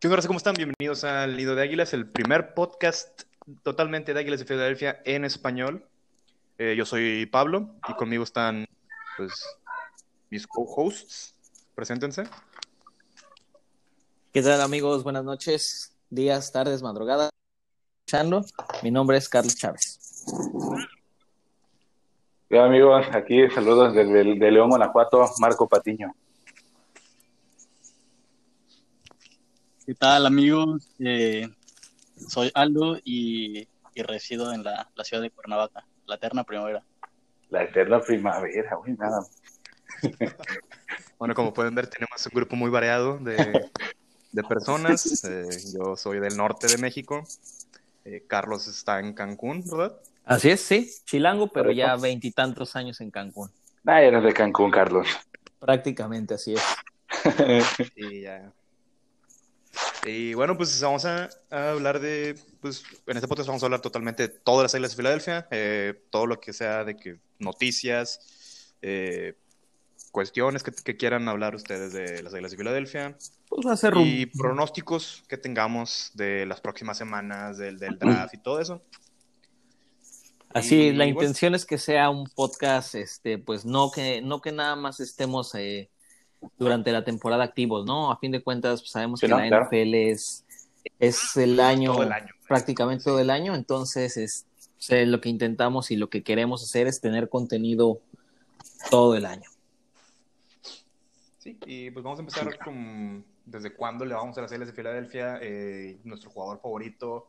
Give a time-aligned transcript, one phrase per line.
[0.00, 0.54] ¿Qué onda, ¿Cómo están?
[0.54, 3.22] Bienvenidos al Nido de Águilas, el primer podcast
[3.64, 5.84] totalmente de Águilas de Filadelfia en español.
[6.56, 8.64] Eh, yo soy Pablo y conmigo están
[9.16, 9.32] pues,
[10.30, 11.34] mis co-hosts.
[11.74, 12.22] Preséntense.
[14.32, 15.02] ¿Qué tal amigos?
[15.02, 17.30] Buenas noches, días, tardes, madrugadas.
[18.84, 20.24] Mi nombre es Carlos Chávez.
[22.48, 26.14] Hola amigos, aquí saludos desde de León, Guanajuato, Marco Patiño.
[29.88, 30.86] ¿Qué tal amigos?
[30.98, 31.48] Eh,
[32.14, 36.82] soy Aldo y, resido en la, ciudad de Cuernavaca, la eterna primavera.
[37.48, 39.24] La eterna primavera, güey, nada.
[41.18, 43.66] bueno, como pueden ver, tenemos un grupo muy variado de,
[44.46, 45.24] personas.
[45.24, 47.24] Eh, yo soy del norte de México.
[48.04, 49.96] Eh, Carlos está en Cancún, ¿verdad?
[50.26, 53.50] Así es, sí, chilango, pero ya veintitantos años en Cancún.
[53.86, 55.08] Ah, eres de Cancún, Carlos.
[55.58, 56.62] Prácticamente, así es.
[57.96, 58.52] sí, ya.
[60.08, 64.28] Y bueno, pues vamos a, hablar de, pues en este podcast vamos a hablar totalmente
[64.28, 69.34] de todas las islas de Filadelfia, eh, todo lo que sea de que noticias, eh,
[70.10, 73.18] cuestiones que, quieran hablar ustedes de las islas de Filadelfia.
[73.48, 78.34] Pues va a ser y pronósticos que tengamos de las próximas semanas, del, del draft
[78.34, 78.82] y todo eso.
[80.50, 84.76] Así, la intención es que sea un podcast, este, pues no que, no que nada
[84.76, 85.90] más estemos eh,
[86.58, 88.10] durante la temporada activos, ¿no?
[88.10, 90.44] A fin de cuentas, pues, sabemos que la NFL es,
[90.98, 91.94] es el año,
[92.46, 94.44] prácticamente todo el año, entonces es,
[94.90, 98.00] lo que intentamos y lo que queremos hacer es tener contenido
[98.90, 99.48] todo el año.
[101.38, 104.74] Sí, y pues vamos a empezar con desde cuándo le vamos a las Islas de
[104.74, 107.28] Filadelfia, eh, nuestro jugador favorito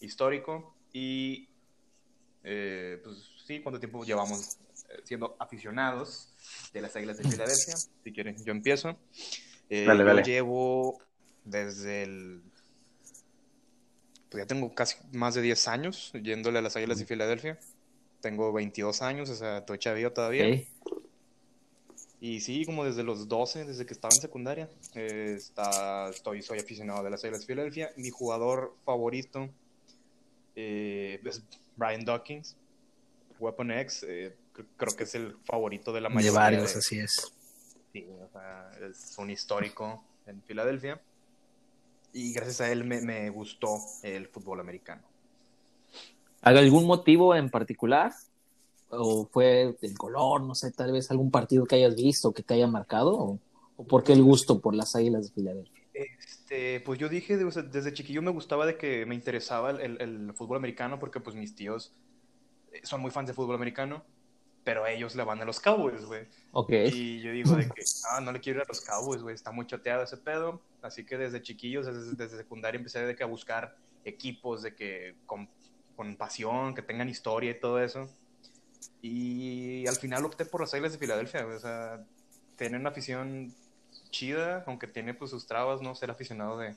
[0.00, 1.48] histórico y
[2.44, 4.58] eh, pues sí, cuánto tiempo llevamos
[5.04, 6.28] siendo aficionados
[6.72, 7.76] de las Águilas de Filadelfia.
[7.76, 8.96] Si quieren, yo empiezo.
[9.68, 11.00] Eh, yo llevo
[11.44, 12.42] desde el...
[14.28, 17.58] Pues ya tengo casi más de 10 años yéndole a las Águilas de Filadelfia.
[18.20, 20.62] Tengo 22 años, o sea, estoy chavillo todavía.
[22.20, 26.58] Y sí, como desde los 12, desde que estaba en secundaria, eh, está, estoy, soy
[26.58, 27.92] aficionado de las Águilas de Filadelfia.
[27.96, 29.48] Mi jugador favorito
[30.54, 31.42] es
[31.76, 32.56] Brian Dawkins,
[33.38, 34.04] Weapon X.
[34.06, 36.30] Eh, creo que es el favorito de la mayoría.
[36.30, 37.32] De varios, así es.
[37.92, 38.06] Sí,
[38.82, 41.00] es un histórico en Filadelfia.
[42.12, 45.02] Y gracias a él me, gustó el fútbol americano.
[46.42, 48.12] algún motivo en particular?
[48.88, 50.42] ¿O fue el color?
[50.42, 53.38] No sé, tal vez algún partido que hayas visto que te haya marcado.
[53.76, 55.82] ¿O, por qué el gusto por las águilas de Filadelfia?
[55.94, 60.56] Este, pues yo dije, desde chiquillo me gustaba de que me interesaba el, el, fútbol
[60.56, 61.92] americano porque pues mis tíos
[62.72, 64.04] eh, son muy fans de fútbol americano
[64.70, 66.28] pero ellos le van a los Cowboys, güey.
[66.52, 66.70] Ok.
[66.92, 69.50] Y yo digo de que, ah, no le quiero ir a los Cowboys, güey, está
[69.50, 70.62] muy choteado ese pedo.
[70.80, 71.86] Así que desde chiquillos,
[72.16, 75.48] desde, secundaria, empecé de que a buscar equipos de que con,
[75.96, 78.08] con, pasión, que tengan historia y todo eso.
[79.02, 81.56] Y al final opté por los Águilas de Filadelfia, güey.
[81.56, 82.06] O sea,
[82.54, 83.52] tienen una afición
[84.10, 85.96] chida, aunque tiene pues sus trabas, ¿no?
[85.96, 86.76] Ser aficionado de,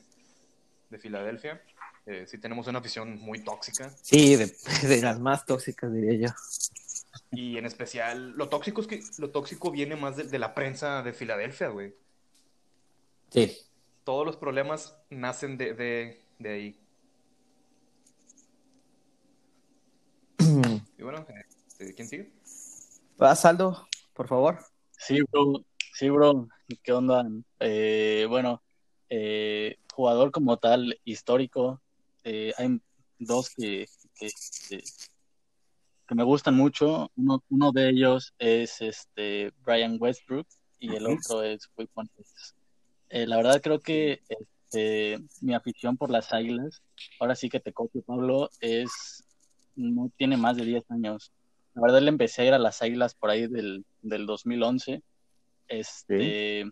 [0.89, 1.61] de Filadelfia.
[2.07, 3.93] Eh, sí tenemos una afición muy tóxica.
[4.01, 6.33] Sí, de, de las más tóxicas, diría yo.
[7.31, 11.13] Y en especial, lo tóxico es que lo tóxico viene más de, la prensa de
[11.13, 11.95] Filadelfia, güey.
[13.29, 13.57] Sí.
[14.03, 15.73] Todos los problemas nacen de,
[16.39, 16.79] de, ahí.
[20.97, 21.25] y bueno,
[21.67, 22.31] este, ¿quién sigue?
[23.21, 24.59] Va, Saldo, por favor.
[24.97, 25.63] Sí, bro.
[25.93, 26.47] Sí, bro.
[26.81, 27.25] ¿Qué onda?
[27.59, 28.63] Eh, bueno,
[29.09, 31.81] eh, jugador como tal, histórico.
[32.23, 32.81] Eh, hay
[33.19, 34.29] dos que, que,
[34.69, 34.83] que
[36.15, 37.11] me gustan mucho.
[37.15, 40.47] Uno, uno de ellos es este Brian Westbrook
[40.79, 41.89] y el otro es Will
[43.09, 46.81] eh, la verdad creo que este, mi afición por las águilas,
[47.19, 49.23] ahora sí que te copio Pablo, es
[49.75, 51.31] no tiene más de 10 años.
[51.75, 55.01] La verdad le empecé a ir a las águilas por ahí del, del 2011.
[55.67, 56.65] Este,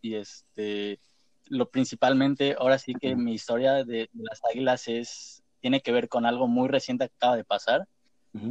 [0.00, 1.00] Y este,
[1.46, 6.08] lo principalmente, ahora sí que mi historia de, de, las águilas es, tiene que ver
[6.08, 7.88] con algo muy reciente que acaba de pasar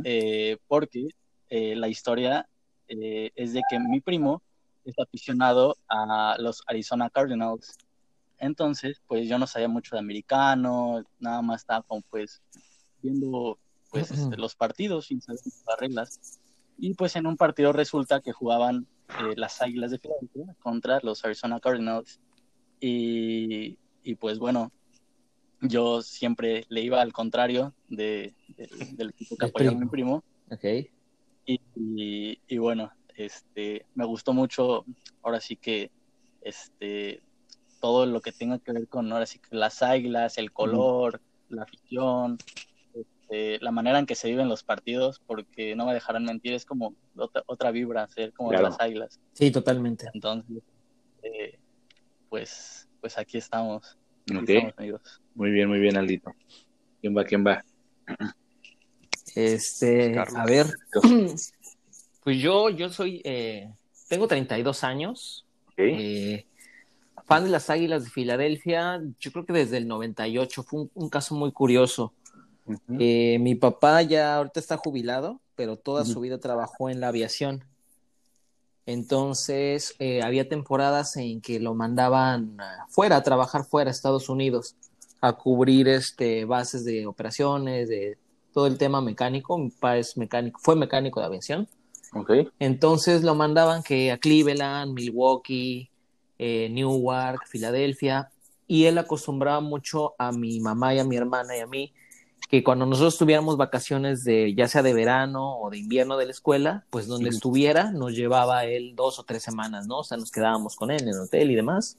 [0.04, 1.08] eh, porque
[1.50, 2.48] eh, la historia
[2.88, 4.42] eh, es de que mi primo
[4.84, 7.78] es aficionado a los Arizona Cardinals.
[8.38, 12.42] Entonces, pues yo no sabía mucho de americano, nada más estaba como pues
[13.02, 13.58] viendo
[13.92, 16.40] pues este, los partidos sin saber las reglas.
[16.78, 18.88] Y pues en un partido resulta que jugaban
[19.36, 22.20] las Águilas de Filadelfia contra los Arizona Cardinals.
[22.82, 24.72] Y, y pues bueno,
[25.62, 28.34] yo siempre le iba al contrario de,
[28.94, 30.24] del equipo que apoyaba mi primo.
[30.52, 30.90] Okay.
[31.46, 34.86] Y, y, bueno, este, me gustó mucho,
[35.22, 35.92] ahora sí que
[36.42, 37.22] este,
[37.80, 41.64] todo lo que tenga que ver con ahora sí que las águilas, el color, la
[41.64, 42.38] afición,
[42.94, 46.66] este, la manera en que se viven los partidos, porque no me dejarán mentir, es
[46.66, 49.20] como otra, vibra, ser como de las águilas.
[49.34, 50.10] Sí, totalmente.
[50.14, 50.64] Entonces,
[51.24, 51.60] eh,
[52.30, 53.98] pues, pues aquí estamos.
[55.36, 56.34] Muy bien, muy bien, Aldito.
[57.02, 57.26] ¿Quién va?
[57.26, 57.64] ¿Quién va?
[59.36, 60.66] Este, a ver,
[62.24, 63.70] pues yo, yo soy, eh,
[64.08, 65.46] tengo 32 años.
[65.76, 66.46] Eh,
[67.26, 71.36] fan de las Águilas de Filadelfia, yo creo que desde el 98, fue un, caso
[71.36, 72.14] muy curioso.
[72.98, 77.66] Eh, mi papá ya ahorita está jubilado, pero toda su vida trabajó en la aviación.
[78.86, 82.58] Entonces, había temporadas en que lo mandaban
[82.88, 84.76] fuera, a trabajar fuera, a Estados Unidos,
[85.28, 88.18] a cubrir este, bases de operaciones, de
[88.54, 89.58] todo el tema mecánico.
[89.58, 91.68] Mi papá es mecánico, fue mecánico de aviación.
[92.14, 92.48] Okay.
[92.60, 95.90] Entonces lo mandaban que a Cleveland, Milwaukee,
[96.38, 98.30] eh, Newark, Filadelfia,
[98.68, 101.94] y él acostumbraba mucho a mi mamá y a mi hermana y a mí
[102.50, 106.32] que cuando nosotros tuviéramos vacaciones de ya sea de verano o de invierno de la
[106.32, 110.00] escuela, pues donde estuviera nos llevaba él dos o tres semanas, ¿no?
[110.00, 111.98] O sea, nos quedábamos con él en el hotel y demás.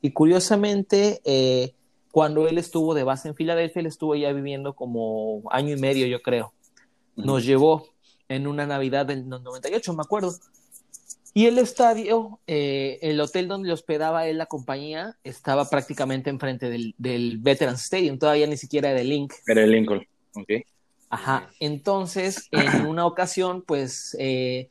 [0.00, 1.74] Y curiosamente, eh,
[2.14, 6.06] cuando él estuvo de base en Filadelfia, él estuvo ya viviendo como año y medio,
[6.06, 6.52] yo creo.
[7.16, 7.88] Nos llevó
[8.28, 10.32] en una Navidad del 98, me acuerdo.
[11.32, 16.70] Y el estadio, eh, el hotel donde le hospedaba él la compañía, estaba prácticamente enfrente
[16.70, 19.32] del, del Veterans Stadium, todavía ni siquiera era el Link.
[19.48, 20.06] Era el Lincoln,
[20.36, 20.50] ok.
[21.10, 24.68] Ajá, entonces en una ocasión, pues eh,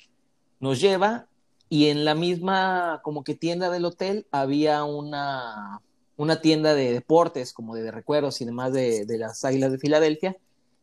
[0.62, 1.28] nos lleva
[1.68, 5.82] y en la misma como que tienda del hotel había una
[6.18, 10.38] una tienda de deportes, como de, recuerdos y demás de, las Águilas de Filadelfia,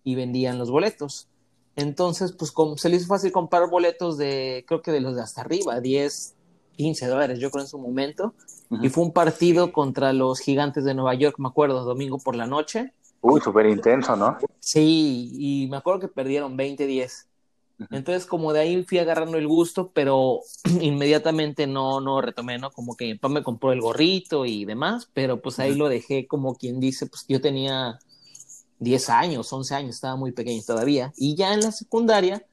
[0.04, 1.28] y vendían los boletos.
[1.76, 5.22] Entonces, pues como se les hizo fácil comprar boletos de, creo que de los de
[5.22, 6.34] hasta arriba, 10,
[6.76, 8.34] 15 dólares, yo creo en su momento.
[8.82, 12.46] Y fue un partido contra los gigantes de Nueva York, me acuerdo, domingo por la
[12.46, 12.92] noche.
[13.20, 14.38] Uy, súper intenso, ¿no?
[14.60, 17.26] Sí, y me acuerdo que perdieron 20-10.
[17.90, 20.40] Entonces, como de ahí fui agarrando el gusto, pero
[20.80, 22.70] inmediatamente no, no retomé, ¿no?
[22.70, 26.26] Como que mi papá me compró el gorrito y demás, pero pues ahí lo dejé
[26.26, 27.98] como quien dice, pues yo tenía
[28.80, 31.12] 10 años, 11 años, estaba muy pequeño todavía.
[31.16, 32.44] Y ya en la secundaria,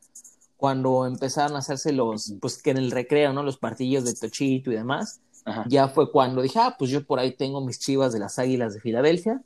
[0.56, 3.44] cuando empezaron a hacerse los, pues que en el recreo, ¿no?
[3.44, 5.20] Los partillos de Tochito y demás,
[5.68, 8.74] ya fue cuando dije, ah, pues yo por ahí tengo mis chivas de las Águilas
[8.74, 9.42] de Filadelfia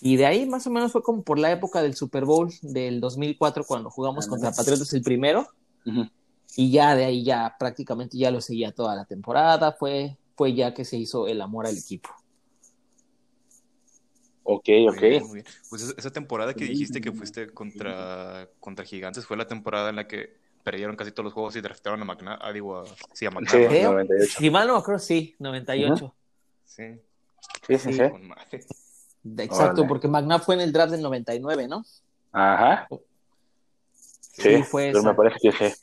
[0.00, 3.00] y de ahí más o menos fue como por la época del Super Bowl del
[3.00, 5.48] 2004 cuando jugamos contra Patriotas el primero.
[6.56, 9.72] Y ya de ahí ya prácticamente ya lo seguía toda la temporada.
[9.72, 12.10] Fue, fue ya que se hizo el amor al equipo.
[14.42, 15.34] Ok, ok.
[15.68, 20.08] Pues esa temporada que dijiste que fuiste contra, contra Gigantes fue la temporada en la
[20.08, 22.38] que perdieron casi todos los juegos y draftaron a McNabb.
[22.40, 23.70] Ah, digo, sí, a McNabb.
[23.70, 24.34] Sí, 98.
[24.38, 26.14] Si mal no me acuerdo, sí, 98.
[26.64, 26.82] Sí.
[27.66, 28.02] Sí, sí, sí.
[29.36, 31.84] Exacto, porque McNabb fue en el draft del 99, ¿no?
[32.32, 32.88] Ajá.
[34.20, 35.74] Sí, fue pero me parece que sí.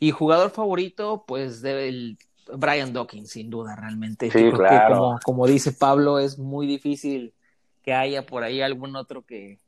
[0.00, 2.18] Y jugador favorito, pues, del
[2.52, 4.30] Brian Dawkins, sin duda, realmente.
[4.30, 5.18] Sí, claro.
[5.24, 7.34] como, dice Pablo, es muy difícil
[7.82, 9.58] que haya por ahí algún otro que,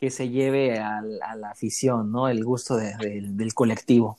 [0.00, 2.28] que se lleve a, la afición, ¿no?
[2.28, 4.18] El gusto del colectivo.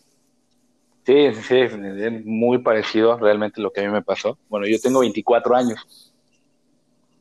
[1.05, 4.37] Sí, sí, sí, es muy parecido realmente lo que a mí me pasó.
[4.49, 6.12] Bueno, yo tengo 24 años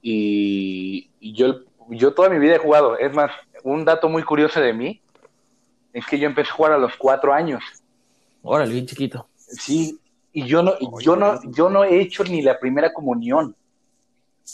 [0.02, 2.98] y, yo, yo toda mi vida he jugado.
[2.98, 3.31] Es más,
[3.62, 5.00] un dato muy curioso de mí
[5.93, 7.62] es que yo empecé a jugar a los cuatro años.
[8.43, 9.29] Órale, bien chiquito.
[9.36, 10.00] Sí,
[10.32, 13.55] y yo no, yo no, yo no he hecho ni la primera comunión.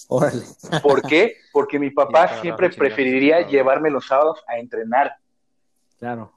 [0.08, 0.42] Órale.
[0.82, 1.36] ¿Por qué?
[1.52, 5.16] Porque mi papá siempre preferiría llevarme los sábados a entrenar.
[5.98, 6.32] Claro.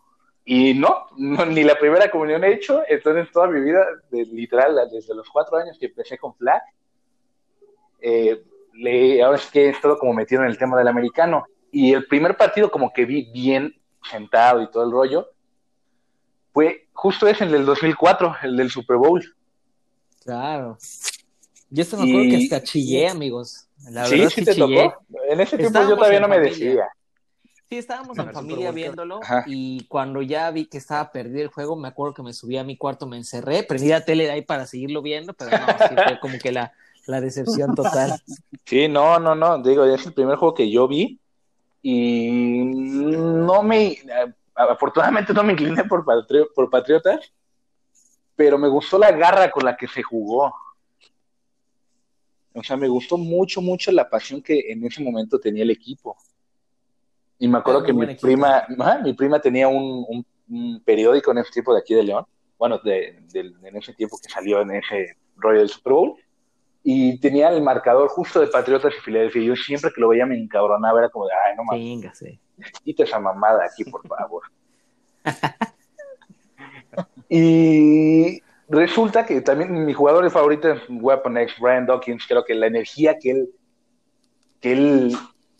[0.45, 5.29] Y no, ni la primera comunión he hecho, entonces toda mi vida, literal, desde los
[5.29, 6.62] cuatro años que empecé con flag,
[8.00, 8.43] eh,
[8.81, 11.45] le, ahora es que he estado como metido en el tema del americano.
[11.71, 13.73] Y el primer partido como que vi bien
[14.09, 15.29] sentado y todo el rollo,
[16.53, 19.23] fue justo ese, el del 2004, el del Super Bowl.
[20.23, 20.77] Claro.
[21.69, 23.67] Yo esto me acuerdo que hasta chillé, amigos.
[23.89, 25.05] La sí, sí, te tocó.
[25.29, 26.89] En ese tiempo yo todavía no me decía.
[27.69, 31.88] Sí, estábamos en familia viéndolo y cuando ya vi que estaba perdido el juego, me
[31.88, 34.67] acuerdo que me subí a mi cuarto, me encerré, prendí la tele de ahí para
[34.67, 36.73] seguirlo viendo, pero no, sí fue como que la,
[37.08, 38.22] la decepción total.
[38.63, 41.20] Sí, no, no, no, digo, es el primer juego que yo vi
[41.81, 43.98] y no me,
[44.55, 46.05] afortunadamente no me incliné por,
[46.55, 47.34] por Patriotas,
[48.36, 50.53] pero me gustó la garra con la que se jugó.
[52.53, 56.15] O sea, me gustó mucho, mucho la pasión que en ese momento tenía el equipo.
[57.39, 58.65] Y me acuerdo que mi prima,
[59.03, 60.25] mi prima tenía un,
[60.86, 62.25] periódico en ese tiempo de aquí de León,
[62.58, 66.15] bueno, de, en ese tiempo que salió en ese rollo del Super Bowl,
[66.83, 69.43] y tenía el marcador justo de Patriotas y Filadelfia.
[69.43, 72.23] Yo siempre que lo veía me encabronaba, era como de, ay, no mames.
[72.83, 74.43] Quita esa mamada aquí, por favor.
[77.29, 82.25] y resulta que también mi jugador favorito es Weapon X, Brian Dawkins.
[82.27, 83.50] Creo que la energía que él,
[84.59, 85.17] que él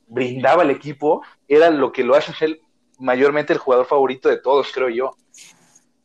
[0.07, 2.59] brindaba al equipo era lo que lo hace ser
[2.97, 5.15] mayormente el jugador favorito de todos, creo yo.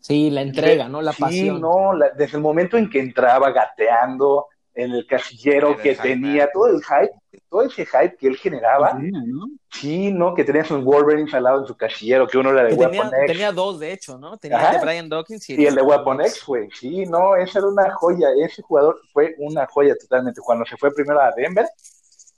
[0.00, 1.02] Sí, la entrega, ¿no?
[1.02, 1.60] La sí, pasión.
[1.60, 4.46] no, desde el momento en que entraba gateando,
[4.76, 7.10] en el casillero que tenía, todo el hype,
[7.48, 8.92] todo ese hype que él generaba.
[9.00, 9.46] ¿no?
[9.70, 10.34] Sí, ¿no?
[10.34, 13.26] Que tenía sus Wolverines al lado en su casillero, que uno era de Weapon X.
[13.26, 14.36] Tenía dos, de hecho, ¿no?
[14.36, 16.68] Tenía el de Brian Dawkins y, el de Weapon X, güey.
[16.72, 18.28] Sí, no, esa era una joya.
[18.38, 20.42] Ese jugador fue una joya totalmente.
[20.42, 21.66] Cuando se fue primero a Denver,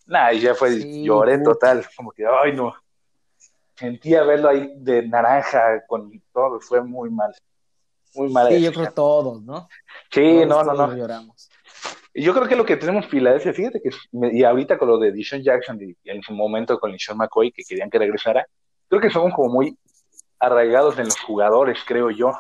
[0.07, 1.85] nada, y ya fue, lloré total.
[1.97, 2.73] Como que, ay, no.
[3.75, 7.35] Sentía verlo ahí de naranja con todo, fue muy mal.
[8.15, 8.49] Muy mal.
[8.49, 9.69] Sí, yo creo todos, ¿no?
[10.11, 10.95] Sí, no, no, no.
[10.95, 11.48] Lloramos.
[12.19, 13.91] Y yo creo que lo que tenemos Filadelfia, fíjate que,
[14.33, 17.63] y ahorita con lo de Dishon Jackson y, en su momento con Sean McCoy, que
[17.63, 18.45] querían que regresara,
[18.89, 19.79] creo que somos como muy
[20.41, 22.33] arraigados en los jugadores, creo yo.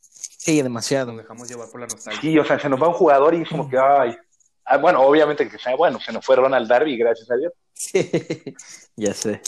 [0.00, 1.12] Sí, demasiado.
[1.12, 2.20] Nos dejamos llevar por la nostalgia.
[2.20, 4.16] Sí, o sea, se nos va un jugador y es como que, ay.
[4.64, 7.52] Ah, bueno, obviamente que sea bueno, se nos fue Ronald Darby, gracias a Dios.
[7.72, 8.00] Sí,
[8.96, 9.42] ya sé.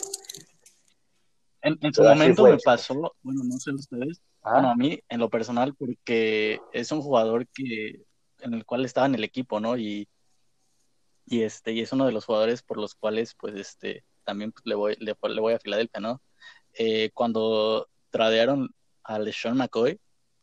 [1.62, 4.52] En, su momento me pasó, bueno, no sé ustedes, ah.
[4.52, 8.06] bueno, a mí en lo personal, porque es un jugador que
[8.40, 9.76] en el cual estaba en el equipo, ¿no?
[9.76, 10.08] Y,
[11.26, 14.64] y este, y es uno de los jugadores por los cuales, pues, este, también pues,
[14.66, 16.22] le, voy, le, voy a Filadelfia, ¿no?
[16.74, 18.68] Eh, cuando tradearon
[19.02, 19.98] a LeSean McCoy.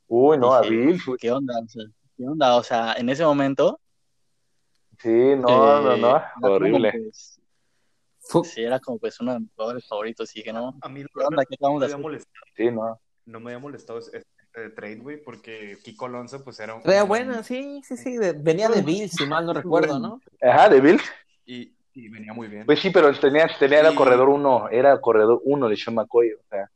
[0.07, 0.99] Uy, no, a Bill.
[1.19, 1.53] ¿Qué onda?
[1.63, 1.83] O sea,
[2.17, 2.55] ¿Qué onda?
[2.55, 3.79] O sea, en ese momento.
[4.99, 6.91] Sí, no, no, no, eh, horrible.
[6.91, 11.03] Pues, sí, era como pues uno de mis jugadores favoritos y dije, no, a mí
[11.03, 11.43] ¿qué onda?
[11.45, 12.23] ¿Qué hacer?
[12.55, 12.99] Sí, no.
[13.25, 13.99] No me había molestado
[14.61, 16.81] de trade, güey, porque Kiko Alonso, pues era un.
[16.83, 18.17] Era buena, sí, sí, sí.
[18.37, 20.21] venía de Bills, si mal no recuerdo, ¿no?
[20.41, 21.03] Ajá, de Bills.
[21.45, 22.65] Y, y venía muy bien.
[22.65, 26.43] Pues sí, pero tenía, tenía era corredor uno, era corredor uno de Sean McCoy, o
[26.49, 26.69] sea.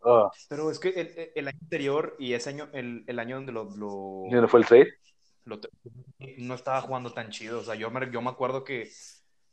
[0.00, 0.30] Oh.
[0.48, 3.64] Pero es que el, el, año anterior y ese año, el, el año donde lo.
[3.76, 4.94] lo ¿Dónde fue el trade?
[5.44, 5.60] Lo,
[6.38, 7.60] no estaba jugando tan chido.
[7.60, 8.90] O sea, yo me, yo me acuerdo que,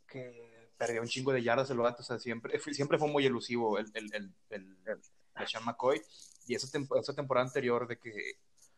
[0.07, 2.01] que perdió un chingo de yardas el vato.
[2.01, 6.01] O sea, siempre, siempre fue muy elusivo el, el, el, el, el Sean McCoy.
[6.47, 6.67] Y esa,
[6.99, 8.11] esa temporada anterior de que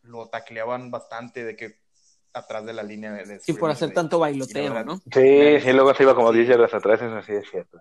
[0.04, 1.80] lo tacleaban bastante, de que
[2.34, 3.40] atrás de la línea de...
[3.40, 4.98] sí, por hacer tanto bailoteo, ¿no?
[5.12, 7.80] Sí, sí, luego se iba como 10 yardas atrás, eso sí es cierto.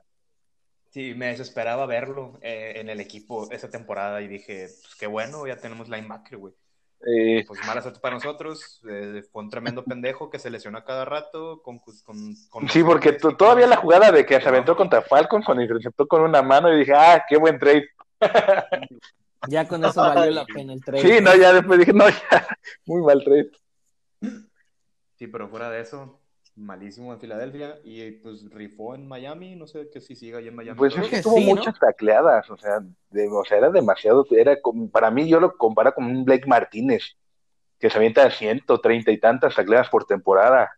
[0.91, 5.47] Sí, me desesperaba verlo eh, en el equipo esa temporada y dije, pues qué bueno,
[5.47, 6.55] ya tenemos linebacker, güey.
[7.05, 8.81] Eh, pues mala suerte para nosotros.
[8.89, 11.63] Eh, fue un tremendo pendejo que se lesiona cada rato.
[11.63, 15.63] Con, con, con sí, porque todavía la jugada de que se aventó contra Falcon, cuando
[15.63, 17.89] interceptó con una mano y dije, ah, qué buen trade.
[19.49, 21.03] Ya con eso valió la pena el trade.
[21.03, 22.47] Sí, no, ya después dije, no, ya,
[22.87, 23.51] muy mal trade.
[25.17, 26.21] Sí, pero fuera de eso,
[26.55, 30.55] malísimo en Filadelfia y pues rifó en Miami, no sé qué si siga ahí en
[30.55, 30.79] Miami.
[30.79, 35.11] Pues es que tuvo muchas tacleadas, o sea, o sea, era demasiado, era como, para
[35.11, 37.17] mí yo lo comparo con un Blake Martínez,
[37.79, 40.71] que se avienta 130 y tantas tacleadas por temporada.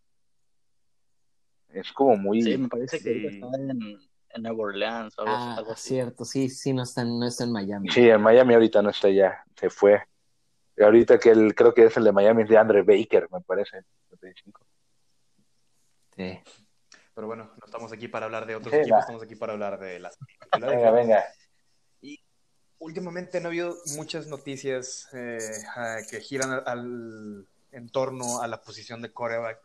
[1.73, 2.41] Es como muy...
[2.41, 3.99] Sí, me parece que está en
[4.35, 7.89] en Nueva Orleans algo, ah, cierto, sí, sí, no está, no está en Miami.
[7.89, 10.03] Sí, en Miami ahorita no está ya, se fue.
[10.77, 13.41] Y ahorita que el, creo que es el de Miami es de Andre Baker, me
[13.41, 13.85] parece.
[16.17, 16.41] Sí.
[17.15, 20.01] Pero bueno, no estamos aquí para hablar de otros equipos, estamos aquí para hablar de
[20.01, 20.19] las.
[20.61, 21.25] venga, venga.
[22.01, 22.21] Y
[22.79, 25.39] últimamente no ha habido muchas noticias eh,
[26.11, 29.61] que giran al, en torno a la posición de coreback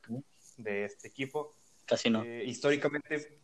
[0.58, 1.56] de este equipo.
[1.86, 2.24] Casi no.
[2.24, 3.39] Eh, históricamente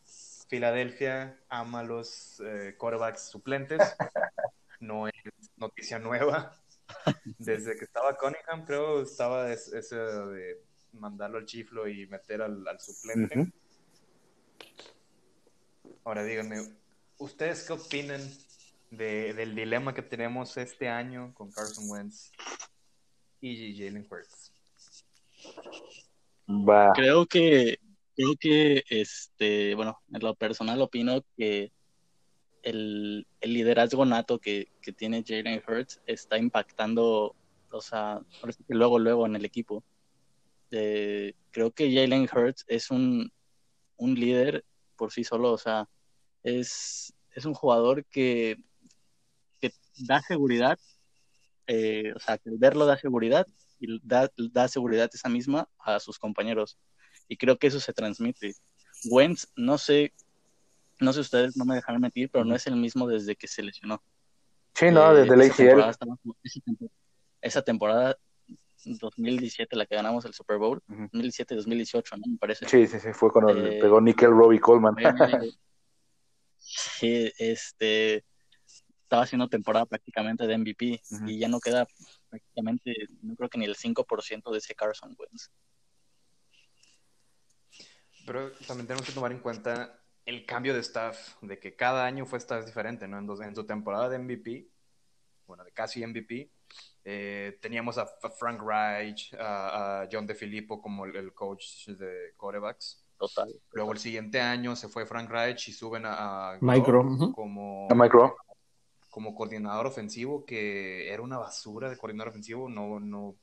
[0.55, 3.79] Filadelfia ama los eh, quarterbacks suplentes.
[4.81, 5.13] No es
[5.55, 6.53] noticia nueva.
[7.39, 13.51] Desde que estaba Cunningham, creo, estaba ese de mandarlo al chiflo y meter al, suplente.
[16.03, 16.57] Ahora díganme,
[17.17, 18.21] ¿ustedes qué opinan
[18.91, 22.31] del dilema que tenemos este año con Carson Wentz
[23.39, 24.51] y Jalen Hurts?
[26.95, 27.79] Creo que
[28.15, 31.71] creo que, este, bueno, en lo personal opino que
[32.63, 37.35] el, liderazgo nato que, tiene Jalen Hurts está impactando,
[37.71, 38.21] o sea,
[38.67, 39.83] luego, luego en el equipo.
[40.71, 43.31] Eh, creo que Jalen Hurts es un,
[43.99, 45.87] líder por sí solo, o sea,
[46.43, 48.57] es, es un jugador que,
[49.59, 50.79] que da seguridad,
[51.67, 53.47] eh, o sea, que verlo da seguridad
[53.79, 56.77] y da, da seguridad esa misma a sus compañeros
[57.27, 58.55] y creo que eso se transmite.
[59.05, 60.13] Wentz, no sé,
[60.99, 63.63] no sé ustedes, no me dejarán mentir, pero no es el mismo desde que se
[63.63, 64.01] lesionó.
[64.73, 65.95] Sí, no, desde la esa temporada,
[67.41, 68.17] esa temporada
[68.83, 72.31] 2017, la que ganamos el Super Bowl, 2017-2018, ¿no?
[72.31, 72.67] Me parece.
[72.67, 74.95] Sí, sí, sí, fue cuando eh, pegó Nickel Robbie Coleman.
[76.57, 78.23] sí, este,
[79.03, 81.87] estaba haciendo temporada prácticamente de MVP y ya no queda
[82.29, 85.51] prácticamente, no creo que ni el 5% de ese Carson Wentz.
[88.25, 92.25] Pero también tenemos que tomar en cuenta el cambio de staff, de que cada año
[92.25, 93.19] fue staff diferente, ¿no?
[93.19, 94.67] En, en su temporada de MVP,
[95.47, 96.51] bueno, de casi MVP,
[97.03, 103.05] eh, teníamos a, Frank Reich, a, John DeFilippo como el, coach de corebacks.
[103.17, 103.47] Total.
[103.71, 107.05] Luego el siguiente año se fue Frank Reich y suben a, Micro.
[107.33, 107.87] como,
[109.09, 113.37] como coordinador ofensivo, que era una basura de coordinador ofensivo, no, no,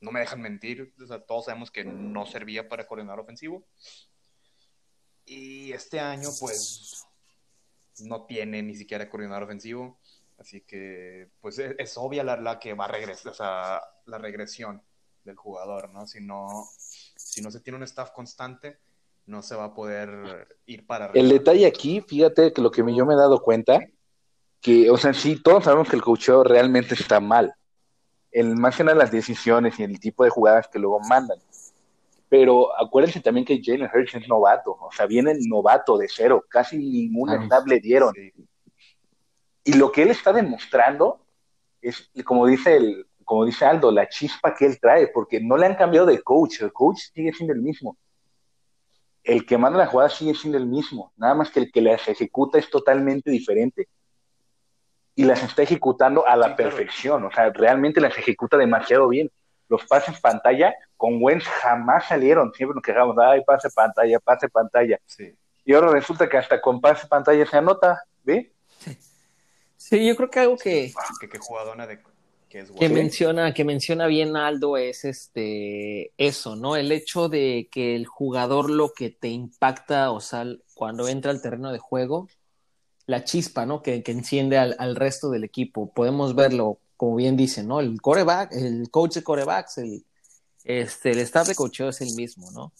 [0.00, 0.94] no me dejan mentir,
[1.28, 3.66] todos sabemos que no servía para coordinador ofensivo.
[5.26, 7.06] Y este año, pues,
[8.00, 9.98] no tiene ni siquiera coordinador ofensivo.
[10.38, 14.18] Así que, pues, e, es, obvia la, la, que va a regresar, o sea, la
[14.18, 14.82] regresión
[15.24, 16.06] del jugador, ¿no?
[16.06, 16.68] Si no,
[17.16, 18.78] si no se tiene un staff constante,
[19.26, 23.06] no se va a poder ir para El detalle aquí, fíjate que lo que yo
[23.06, 23.80] me he dado cuenta,
[24.60, 27.54] que, o sea, sí, todos sabemos que el cocheo realmente está mal.
[28.30, 31.38] El, más que nada las decisiones y el tipo de jugadas que luego mandan.
[32.36, 36.76] Pero acuérdense también que Jalen Hurts es novato, o sea, viene novato de cero, casi
[36.78, 38.12] ningún snap le dieron.
[39.62, 41.24] Y lo que él está demostrando
[41.80, 45.66] es, como dice, el, como dice Aldo, la chispa que él trae, porque no le
[45.66, 47.96] han cambiado de coach, el coach sigue siendo el mismo.
[49.22, 52.08] El que manda la jugada sigue siendo el mismo, nada más que el que las
[52.08, 53.86] ejecuta es totalmente diferente.
[55.14, 59.30] Y las está ejecutando a la perfección, o sea, realmente las ejecuta demasiado bien.
[59.68, 64.98] Los pases pantalla con Wentz jamás salieron, siempre nos quejamos, ay, pase pantalla, pase pantalla.
[65.64, 68.52] Y ahora resulta que hasta con pase pantalla se anota, ¿ve?
[69.76, 70.92] Sí, yo creo que algo que,
[71.30, 72.00] que, jugadona de
[72.48, 76.76] que, menciona que menciona bien Aldo es este eso, ¿no?
[76.76, 81.42] El hecho de que el jugador lo que te impacta, o sea, cuando entra al
[81.42, 82.28] terreno de juego,
[83.06, 83.82] la chispa, ¿no?
[83.82, 85.92] Que, que enciende al, al, resto del equipo.
[85.92, 87.80] Podemos verlo, como bien dice, ¿no?
[87.80, 90.04] El coreback, el coach de corebacks, el,
[90.64, 92.72] este, el staff de coacheo es el mismo, ¿no?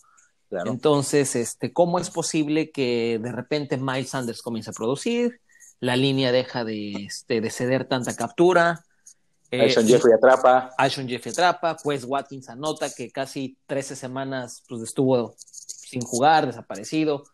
[0.66, 5.40] Entonces, este, ¿cómo es posible que de repente Miles Sanders comience a producir?
[5.85, 8.85] la línea deja de, este, de ceder tanta captura.
[9.51, 10.73] Eh, Jeffrey atrapa.
[10.79, 11.77] Ashon Jeffrey atrapa.
[11.77, 17.25] Pues Watkins anota que casi 13 semanas pues, estuvo sin jugar, desaparecido.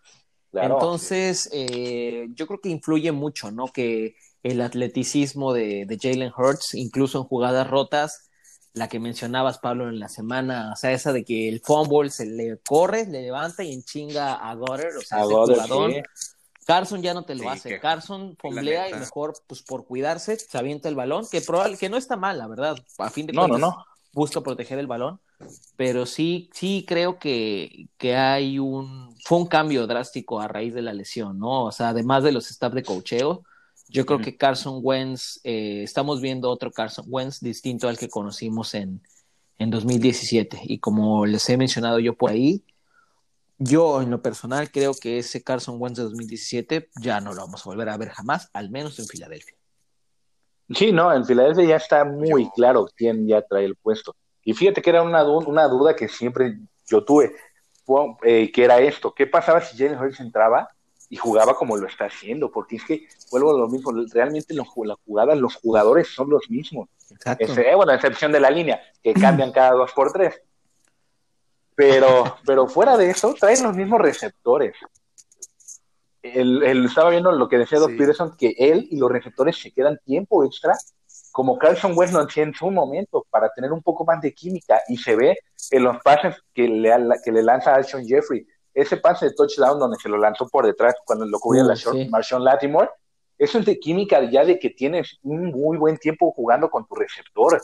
[0.52, 3.68] Entonces, eh, yo creo que influye mucho, ¿no?
[3.68, 8.29] Que el atleticismo de, de Jalen Hurts, incluso en jugadas rotas,
[8.72, 12.26] la que mencionabas, Pablo, en la semana, o sea, esa de que el fumble se
[12.26, 16.02] le corre, le levanta y enchinga a Goddard, o sea, a ese
[16.66, 17.80] Carson ya no te lo hace.
[17.80, 21.96] Carson fomblea y mejor, pues por cuidarse, se avienta el balón, que probable, que no
[21.96, 22.76] está mal, la verdad.
[22.98, 23.84] A fin de cuentas, no, no.
[24.12, 25.18] busca proteger el balón.
[25.76, 29.16] Pero sí, sí creo que, que hay un.
[29.24, 31.64] Fue un cambio drástico a raíz de la lesión, ¿no?
[31.64, 33.42] O sea, además de los staff de cocheo,
[33.90, 38.74] yo creo que Carson Wentz, eh, estamos viendo otro Carson Wentz distinto al que conocimos
[38.74, 39.02] en,
[39.58, 40.60] en 2017.
[40.64, 42.64] Y como les he mencionado yo por ahí,
[43.58, 47.66] yo, en lo personal, creo que ese Carson Wentz de 2017 ya no lo vamos
[47.66, 49.56] a volver a ver jamás, al menos en Filadelfia.
[50.70, 54.16] Sí, no, en Filadelfia ya está muy claro quién ya trae el puesto.
[54.42, 57.32] Y fíjate que era una, una duda que siempre yo tuve,
[58.22, 60.70] eh, que era esto, ¿qué pasaba si Jalen Hurts entraba
[61.10, 62.50] y jugaba como lo está haciendo?
[62.50, 66.48] Porque es que, vuelvo a lo mismo, realmente los, la jugada, los jugadores son los
[66.48, 66.88] mismos.
[67.10, 67.44] Exacto.
[67.60, 70.40] Eh, bueno, a excepción de la línea, que cambian cada dos por tres
[71.80, 74.76] pero, pero fuera de eso, traen los mismos receptores.
[76.22, 79.98] El, estaba viendo lo que decía Doc Peterson, que él y los receptores se quedan
[80.04, 80.76] tiempo extra,
[81.32, 84.82] como Carlson West lo hacía en su momento, para tener un poco más de química,
[84.88, 85.38] y se ve
[85.70, 86.92] en los pases que le,
[87.24, 88.46] que le lanza Alshon Jeffrey.
[88.72, 92.08] Ese pase de touchdown donde se lo lanzó por detrás cuando lo cubría la short,
[92.08, 92.90] Marshawn Latimore,
[93.38, 96.94] eso es de química ya de que tienes un muy buen tiempo jugando con tu
[96.94, 97.60] receptor.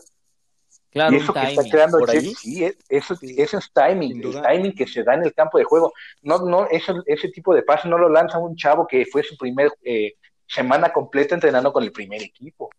[0.90, 2.34] Claro, y eso que está creando por ahí.
[2.34, 5.92] sí, eso, eso es timing, el timing que se da en el campo de juego.
[6.22, 9.36] No, no, eso, ese tipo de pase no lo lanza un chavo que fue su
[9.36, 10.14] primer eh,
[10.46, 12.70] semana completa entrenando con el primer equipo.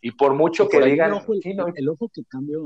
[0.00, 1.10] Y por mucho que digan.
[1.74, 2.62] El ojo, que cambió.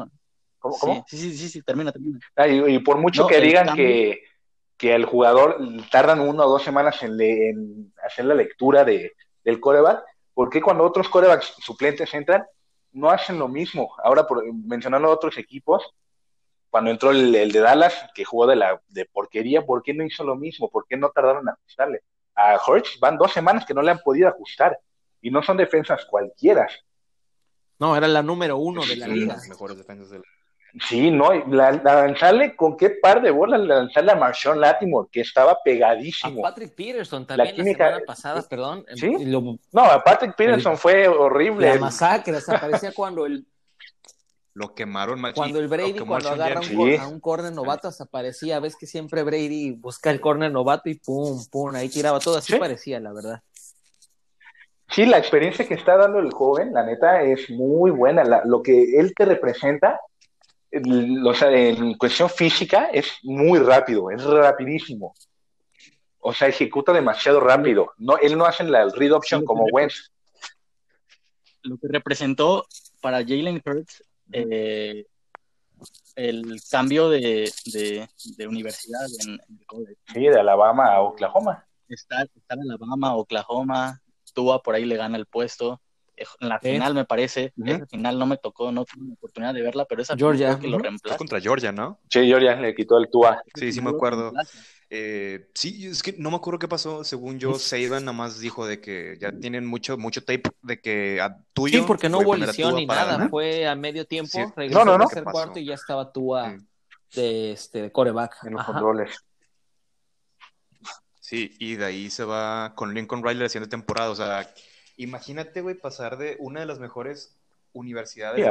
[0.58, 0.76] ¿Cómo?
[0.78, 1.04] cómo?
[1.08, 2.18] Sí, sí, sí, sí, termina, termina.
[2.34, 4.20] Ah, y, por mucho que digan que,
[4.76, 5.58] que el jugador
[5.90, 9.12] tardan una o dos semanas en, en hacer la lectura de,
[9.44, 12.44] del coreback, ¿por qué cuando otros corebacks suplentes entran,
[12.96, 13.94] no hacen lo mismo.
[14.02, 15.84] Ahora, por, mencionando a otros equipos,
[16.70, 20.24] cuando entró el, de Dallas, que jugó de la de porquería, ¿por qué no hizo
[20.24, 20.70] lo mismo?
[20.70, 22.02] ¿Por qué no tardaron en ajustarle?
[22.34, 24.78] A Hurts van dos semanas que no le han podido ajustar
[25.20, 26.66] y no son defensas cualquiera.
[27.78, 29.36] No, era la número uno de la liga.
[29.48, 30.10] mejores defensas
[30.88, 35.58] Sí, no, la, lanzarle con qué par de bolas lanzarle a Marshawn Latimore, que estaba
[35.64, 36.40] pegadísimo.
[36.40, 38.84] A Patrick Peterson también la, semana pasada, perdón.
[38.94, 39.10] ¿Sí?
[39.10, 41.74] no, a Patrick Peterson fue horrible.
[41.74, 43.46] La masacre, desaparecía cuando el
[44.56, 48.58] lo quemaron Cuando el Brady, cuando agarra un, a un corner novato, aparecía.
[48.58, 52.38] Ves que siempre Brady busca el corner novato y pum, pum, ahí tiraba todo.
[52.38, 53.42] Así parecía, la verdad.
[54.88, 58.24] Sí, la experiencia que está dando el joven, la neta, es muy buena.
[58.46, 60.00] lo que él te representa,
[60.72, 65.14] o sea, en cuestión física, es muy rápido, es rapidísimo.
[66.18, 67.92] O sea, ejecuta demasiado rápido.
[67.98, 70.10] No, él no hace la read option como Wentz.
[71.62, 72.66] Lo que representó
[73.00, 74.02] para Jalen Hurts
[74.32, 75.06] eh,
[76.14, 80.00] el cambio de, de, universidad en, el college.
[80.12, 81.66] Sí, de Alabama a Oklahoma.
[81.88, 84.02] Está, en Alabama, Oklahoma,
[84.34, 85.80] Tua por ahí le gana el puesto.
[86.16, 89.62] En la final, me parece, esa final no me tocó, no tuve la oportunidad de
[89.62, 91.18] verla, pero esa Georgia que lo reemplaza.
[91.18, 92.00] contra Georgia, ¿no?
[92.08, 93.42] Sí, Georgia le quitó el Tua.
[93.54, 94.32] Sí, sí me acuerdo.
[94.88, 97.04] Eh, sí, es que no me acuerdo qué pasó.
[97.04, 101.20] Según yo, Saban nada más dijo de que ya tienen mucho, mucho tape de que
[101.20, 101.80] a tuyo.
[101.80, 103.28] Sí, porque no hubo lesión ni nada.
[103.28, 105.30] Fue a medio tiempo, regresó no, no, no.
[105.30, 106.34] cuarto y ya estaba tú
[107.14, 108.44] de este coreback.
[108.44, 109.16] En los controles.
[111.20, 114.10] Sí, y de ahí se va con Lincoln Riley haciendo temporada.
[114.10, 114.48] O sea,
[114.96, 117.36] imagínate, güey, pasar de una de las mejores
[117.72, 118.44] universidades.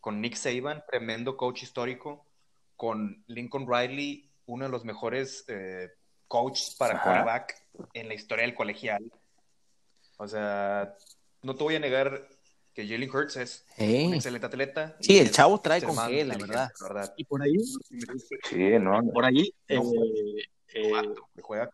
[0.00, 2.24] Con Nick Saban, tremendo coach histórico,
[2.76, 5.90] con Lincoln Riley uno de los mejores eh,
[6.26, 7.54] coaches para quarterback
[7.92, 9.04] en la historia del colegial.
[10.16, 10.94] O sea,
[11.42, 12.28] no te voy a negar
[12.74, 14.96] que Jalen Hurts es un excelente atleta.
[15.00, 16.70] Sí, el chavo trae con qué, la verdad.
[17.16, 17.58] Y por ahí,
[18.48, 19.78] sí, no, por ahí, eh,
[20.74, 20.92] eh,
[21.40, 21.70] juega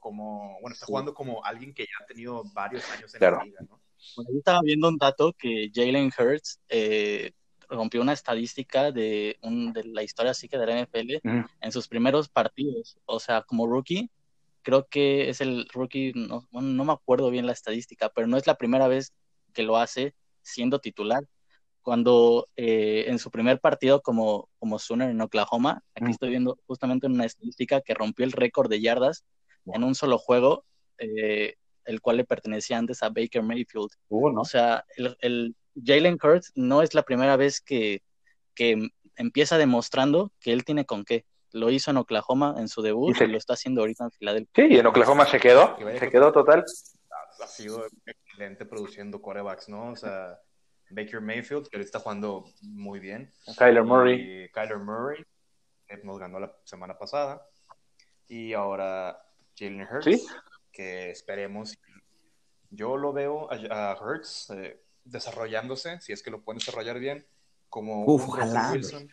[0.00, 3.60] como, bueno, está jugando como alguien que ya ha tenido varios años en la liga,
[3.68, 3.80] ¿no?
[4.28, 7.32] Ahí estaba viendo un dato que Jalen Hurts eh,
[7.68, 11.28] rompió una estadística de, un, de la historia así que de la NFL
[11.60, 12.98] en sus primeros partidos.
[13.06, 14.10] O sea, como rookie,
[14.62, 18.46] creo que es el rookie, no, no me acuerdo bien la estadística, pero no es
[18.46, 19.12] la primera vez
[19.52, 21.24] que lo hace siendo titular.
[21.82, 27.08] Cuando eh, en su primer partido como, como Sooner en Oklahoma, aquí estoy viendo justamente
[27.08, 29.24] una estadística que rompió el récord de yardas
[29.66, 30.64] en un solo juego,
[30.98, 33.90] eh, el cual le pertenecía antes a Baker Mayfield.
[34.08, 38.02] Uh, o sea, el, el, Jalen Hurts no es la primera vez que,
[39.16, 41.24] empieza demostrando que él tiene con qué.
[41.52, 44.52] Lo hizo en Oklahoma en su debut y, lo está haciendo ahorita en Filadelfia.
[44.54, 46.64] Sí, y en Oklahoma se quedó, se quedó total.
[47.40, 49.90] Ha sido excelente produciendo quarterbacks, ¿no?
[49.90, 50.38] O sea,
[50.92, 53.32] Baker Mayfield, que ahorita está jugando muy bien.
[53.56, 54.44] Kyler Murray.
[54.44, 55.24] Y Kyler Murray,
[55.86, 57.46] que nos ganó la semana pasada.
[58.28, 59.18] Y ahora
[59.56, 60.26] Jalen Hurts,
[60.70, 61.74] que esperemos.
[62.70, 67.26] Yo lo veo a, Hurts eh, desarrollándose, si es que lo pueden desarrollar bien,
[67.68, 69.12] como Uf, Wilson.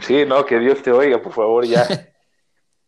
[0.00, 1.86] Sí, no, que Dios te oiga, por favor, ya.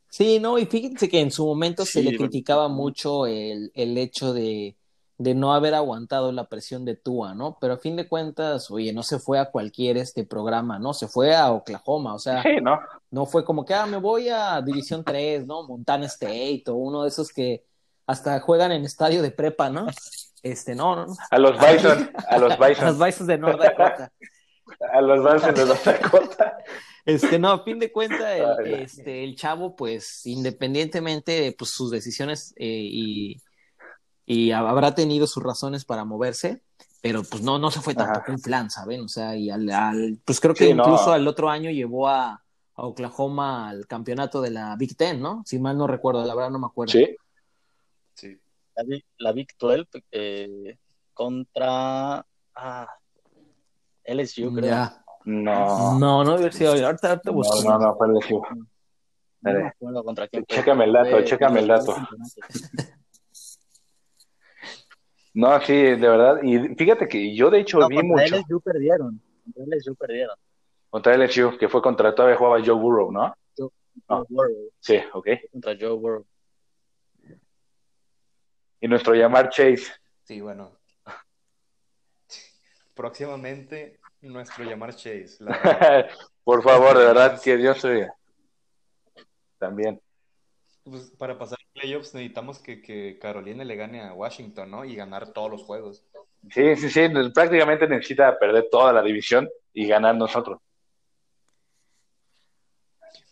[0.08, 4.32] sí, no, y fíjense que en su momento se le criticaba mucho el, el hecho
[4.32, 4.76] de,
[5.18, 7.58] de, no haber aguantado la presión de Tua, ¿no?
[7.60, 10.94] Pero a fin de cuentas, oye, no se fue a cualquier este programa, ¿no?
[10.94, 12.78] Se fue a Oklahoma, o sea, ¿no?
[13.10, 15.66] no fue como que, ah, me voy a División 3, ¿no?
[15.66, 17.64] Montana State o uno de esos que
[18.06, 19.86] hasta juegan en estadio de prepa, ¿no?
[20.42, 22.84] Este, no, no, A los Bison, a los Bison.
[22.86, 24.12] a los Bison de North Dakota.
[24.92, 26.58] a los Bison de North Dakota.
[27.04, 31.90] Este, no, a fin de cuentas, el, este, el chavo, pues, independientemente de pues, sus
[31.90, 33.40] decisiones eh, y,
[34.28, 36.62] y habrá tenido sus razones para moverse,
[37.00, 39.02] pero pues no, no se fue tampoco un plan, ¿saben?
[39.02, 42.32] O sea, y al, al pues creo que incluso al otro año llevó a,
[42.74, 45.42] a, Oklahoma al campeonato de la Big Ten, ¿no?
[45.46, 46.92] Si mal no recuerdo, la verdad no me acuerdo.
[46.92, 47.16] Sí
[49.18, 50.78] la, Big 12 eh,
[51.14, 52.88] contra ah,
[54.04, 54.90] LSU, creo.
[55.24, 55.98] No.
[55.98, 56.84] No, no debe ser.
[56.84, 57.62] Ahorita, ahorita busco.
[57.62, 58.42] No, no, no, fue LSU.
[59.80, 61.96] No contra quién Chécame el dato, chécame el dato.
[65.34, 66.42] No, sí, de verdad.
[66.42, 68.36] Y fíjate que yo, de hecho, no, vi contra mucho.
[68.36, 69.20] LSU perdieron.
[69.44, 70.36] Contra LSU perdieron.
[70.90, 73.34] Contra LSU, que fue contra todavía jugaba Joe Burrow, ¿no?
[73.56, 73.70] Joe,
[74.06, 74.70] Joe Burrow.
[74.80, 75.28] Sí, ok.
[75.52, 76.24] Contra Joe Burrow
[78.80, 79.92] y nuestro llamar Chase.
[80.24, 80.78] Sí, bueno.
[82.94, 85.38] Próximamente nuestro llamar Chase.
[86.44, 88.08] Por favor, de verdad, que Dios te
[89.58, 90.00] También.
[90.84, 94.84] Pues para pasar playoffs necesitamos que, que, Carolina le gane a Washington, ¿no?
[94.84, 96.04] Y ganar todos los juegos.
[96.50, 97.08] Sí, sí, sí.
[97.34, 100.60] Prácticamente necesita perder toda la división y ganar nosotros.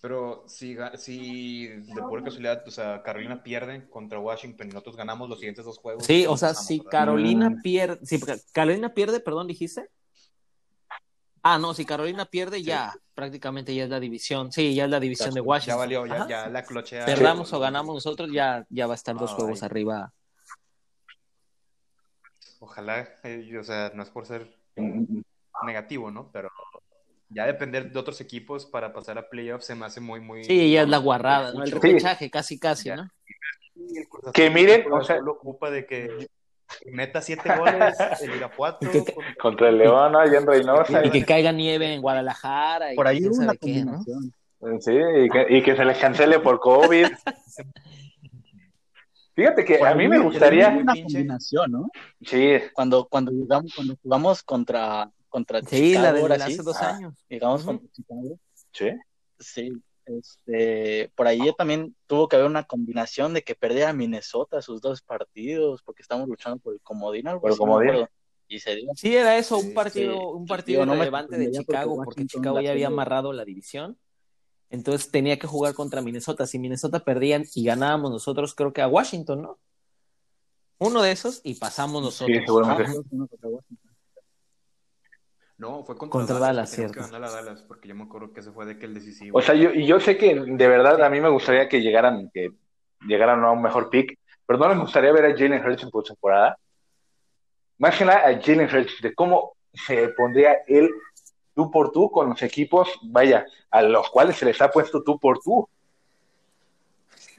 [0.00, 5.28] Pero si, si de pura casualidad, o sea, Carolina pierde contra Washington y nosotros ganamos
[5.28, 6.04] los siguientes dos juegos.
[6.04, 8.20] Sí, o sea, si Carolina pierde, si
[8.52, 9.88] Carolina pierde, perdón, dijiste.
[11.48, 14.50] Ah, no, si Carolina pierde, ya prácticamente ya es la división.
[14.50, 15.74] Sí, ya es la división de Washington.
[15.74, 17.04] Ya valió, ya, ya la clochea.
[17.06, 20.12] Perdamos o ganamos nosotros, ya, ya va a estar dos juegos arriba.
[22.58, 24.56] Ojalá, eh, o sea, no es por ser
[25.64, 26.32] negativo, ¿no?
[26.32, 26.50] Pero
[27.28, 30.42] ya depender de otros equipos para pasar a playoffs se me hace muy, muy.
[30.42, 31.62] Sí, ya es la guarrada, ¿no?
[31.62, 33.08] El repechaje, casi, casi, ¿no?
[34.34, 36.28] Que miren, o sea, lo ocupa de que
[36.86, 38.86] meta siete goles el Irapuato.
[39.38, 40.18] contra el León, ¿no?
[40.18, 41.04] Allá en Reynosa.
[41.06, 42.88] Y que caiga nieve en Guadalajara.
[42.94, 44.04] Por ahí una qué, ¿no?
[44.80, 47.06] Sí, y que, y que, se les cancele por COVID.
[49.34, 51.90] Fíjate que a mí me gustaría una combinación, ¿no?
[52.22, 52.54] Sí.
[52.72, 57.14] Cuando cuando llegamos cuando jugamos contra contra sí, la de hace dos ah, años.
[57.28, 58.38] Llegamos contra Chicago.
[58.72, 58.90] Sí.
[59.38, 59.70] Sí,
[60.06, 65.02] este, por ahí también tuvo que haber una combinación de que perdiera Minnesota sus dos
[65.02, 68.06] partidos, porque estamos luchando por el comodín, algo por comodín.
[68.48, 68.90] Y se dio.
[68.94, 73.32] Sí, era eso, un partido, un partido relevante de Chicago, porque, Chicago ya había amarrado
[73.32, 73.98] la división.
[74.70, 76.46] Entonces tenía que jugar contra Minnesota.
[76.46, 79.58] Si Minnesota perdían y ganábamos nosotros, creo que a Washington, ¿no?
[80.78, 82.36] Uno de esos y pasamos nosotros.
[82.36, 83.00] Sí, seguramente.
[83.10, 83.28] No,
[85.58, 87.00] fue contra, contra Dallas, cierto.
[87.00, 89.38] Dallas, porque yo me acuerdo que se fue de que el decisivo.
[89.38, 92.30] O sea, yo, y yo sé que de verdad a mí me gustaría que llegaran,
[92.32, 92.50] que
[93.06, 96.58] llegaran a un mejor pick, pero no me gustaría ver a Jalen Hurts en postemporada.
[97.78, 100.90] Más que nada a Jalen Hurts, de cómo se pondría él
[101.54, 105.18] tú por tú con los equipos, vaya, a los cuales se les ha puesto tú
[105.18, 105.66] por tú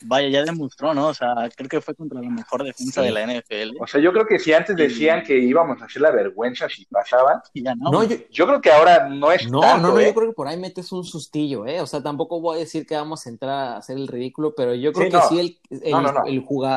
[0.04, 1.08] vaya, ya demostró, ¿no?
[1.08, 3.78] O sea, creo que fue contra la mejor defensa de la NFL.
[3.80, 6.86] O sea, yo creo que si antes decían que íbamos a hacer la vergüenza si
[6.86, 10.08] pasaban, y no, no yo, creo que ahora no es no, tanto, No, no, yo
[10.08, 10.14] ¿eh?
[10.14, 11.82] creo que por ahí metes un sustillo, ¿eh?
[11.82, 14.74] O sea, tampoco voy a decir que vamos a entrar a hacer el ridículo, pero
[14.76, 15.96] yo creo que sí el, el,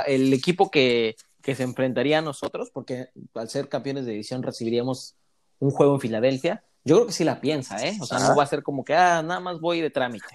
[0.06, 5.16] el, equipo que, que se enfrentaría a nosotros, porque al ser campeones de división recibiríamos
[5.58, 7.96] un juego en Filadelfia, yo creo que sí la piensa, ¿eh?
[8.00, 10.26] O sea, no va a ser como que, ah, nada más voy de trámite.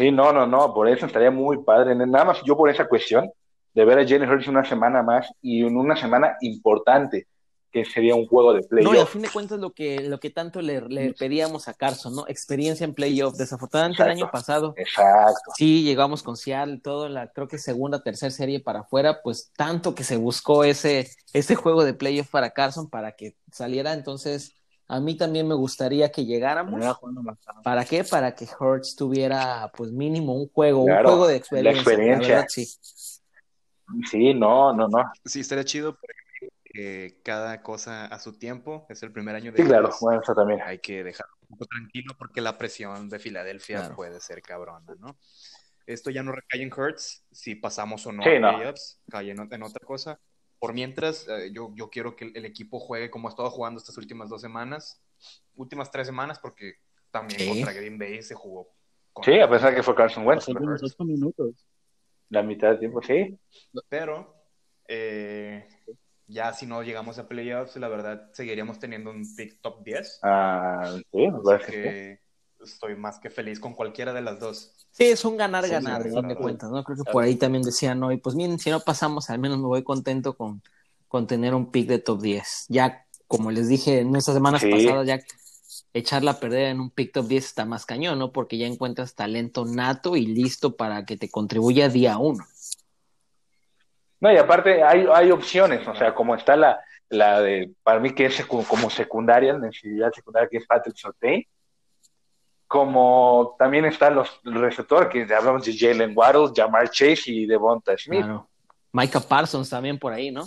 [0.00, 1.94] Sí, no, no, no, por eso estaría muy padre.
[1.94, 3.30] Nada más yo por esa cuestión
[3.74, 7.26] de ver a Jenny Hurts una semana más y en una semana importante,
[7.70, 8.94] que sería un juego de playoff.
[8.94, 12.16] No, y a fin de cuentas lo que, lo que tanto le, pedíamos a Carson,
[12.16, 12.26] ¿no?
[12.28, 13.34] Experiencia en playoff.
[13.36, 14.72] Desafortunadamente el año pasado.
[14.78, 15.52] Exacto.
[15.54, 19.94] Sí, llegamos con Seattle, todo la, creo que segunda, tercera serie para afuera, pues tanto
[19.94, 24.59] que se buscó ese, ese juego de playoff para Carson para que saliera entonces
[24.90, 26.98] a mí también me gustaría que llegáramos.
[27.62, 28.02] ¿Para qué?
[28.02, 31.80] Para que Hertz tuviera, pues mínimo un juego, un juego de experiencia.
[31.80, 32.46] experiencia.
[32.48, 32.66] sí.
[34.10, 35.12] sí, no, no, no.
[35.24, 38.86] Sí, estaría chido porque cada cosa a su tiempo.
[38.88, 39.58] Es el primer año de.
[39.58, 40.60] Sí, claro, bueno, eso también.
[40.64, 45.16] Hay que dejarlo un poco tranquilo porque la presión de Filadelfia puede ser cabrona, ¿no?
[45.86, 49.62] Esto ya no recae en Hertz si pasamos o no sí, a playoffs, cae en,
[49.62, 50.20] otra cosa
[50.60, 53.96] por mientras, eh, yo, yo, quiero que el, equipo juegue como ha estado jugando estas
[53.96, 55.02] últimas dos semanas,
[55.56, 56.74] últimas tres semanas, porque
[57.10, 58.68] también contra Green Bay se jugó.
[59.22, 60.46] Sí, a pesar que fue Carson Wentz.
[61.00, 61.66] minutos.
[62.28, 63.36] La mitad del tiempo, sí.
[63.88, 64.34] Pero,
[64.86, 65.66] eh,
[66.26, 70.20] ya si no llegamos a playoffs, la verdad, seguiríamos teniendo un pick top 10.
[70.22, 72.20] Ah, sí, me parece que
[72.64, 74.72] estoy más que feliz con cualquiera de las dos.
[74.90, 76.82] Sí, es un ganar-ganar, sí, de cuentas, ¿no?
[76.84, 79.66] Creo que por ahí también decían hoy, pues miren, si no pasamos, al menos me
[79.66, 80.62] voy contento con,
[81.08, 82.66] con tener un pick de top 10.
[82.68, 85.20] Ya, como les dije en estas semanas pasadas, ya
[85.92, 88.32] echarla a perder en un pick top 10 está más cañón, ¿no?
[88.32, 92.44] Porque ya encuentras talento nato y listo para que te contribuya día uno.
[94.20, 98.14] No, y aparte hay, hay opciones, o sea, como está la, la de, para mí
[98.14, 101.46] que es como secundaria, necesidad secundaria que es Patrick Sortain,
[102.70, 108.20] como también están los receptores, que hablamos de Jalen Waddle, Jamar Chase y Devonta Smith.
[108.22, 108.48] Claro.
[108.92, 110.46] Micah Parsons también por ahí, ¿no?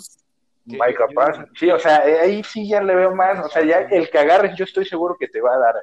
[0.63, 3.79] Micah Parsons, sí, o sea, eh, ahí sí ya le veo más, o sea, ya
[3.79, 5.75] el que agarres yo estoy seguro que te va a dar.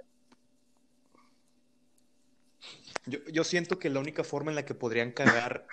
[3.05, 5.67] Yo, yo siento que la única forma en la que podrían cagar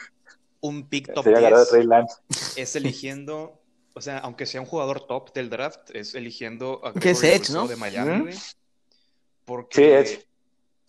[0.60, 3.62] un pick top 10 es eligiendo,
[3.94, 7.54] o sea, aunque sea un jugador top del draft, es eligiendo a ¿Qué es Edge,
[7.54, 7.70] ¿no?
[7.70, 8.32] de Miami,
[9.46, 10.27] Porque sí, Edge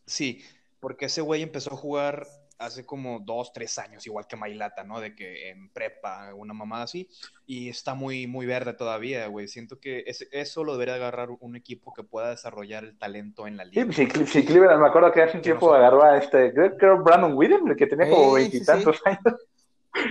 [0.08, 0.42] Sí,
[0.80, 2.26] porque ese güey empezó a jugar
[2.58, 5.00] hace como dos, tres años, igual que Mailata, ¿no?
[5.00, 7.08] De que en prepa, una mamada así,
[7.46, 9.46] y está muy, muy verde todavía, güey.
[9.46, 13.64] Siento que eso lo debería agarrar un equipo que pueda desarrollar el talento en la
[13.64, 13.86] liga.
[13.92, 17.70] Sí, sí, Cleveland, me acuerdo que hace un tiempo agarró a este, creo Brandon Williams,
[17.70, 19.22] el que tenía como veintitantos años.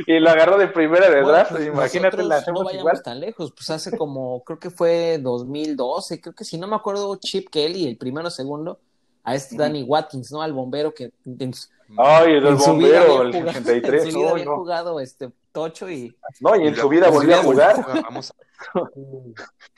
[0.06, 3.02] Y lo agarró de primera de draft, pues, imagínate, la hacemos no igual.
[3.02, 7.18] tan lejos, pues hace como, creo que fue 2012, creo que si no me acuerdo,
[7.22, 8.82] Chip Kelly, el primero segundo,
[9.28, 10.42] a este Danny Watkins, ¿no?
[10.42, 11.12] Al bombero que
[11.98, 14.16] Ay, el bombero, el 63.
[14.16, 16.16] había jugado este, tocho y...
[16.40, 17.76] No, y en su vida volvió a jugar.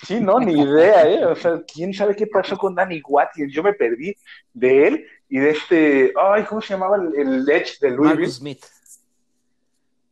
[0.05, 1.25] sí, no, ni idea, ¿eh?
[1.25, 3.51] O sea, ¿quién sabe qué pasó con Danny Watkins?
[3.51, 4.15] Yo me perdí
[4.53, 6.13] de él y de este...
[6.15, 8.17] Ay, ¿cómo se llamaba el, el Edge de Louisville?
[8.19, 8.65] Marcus Smith.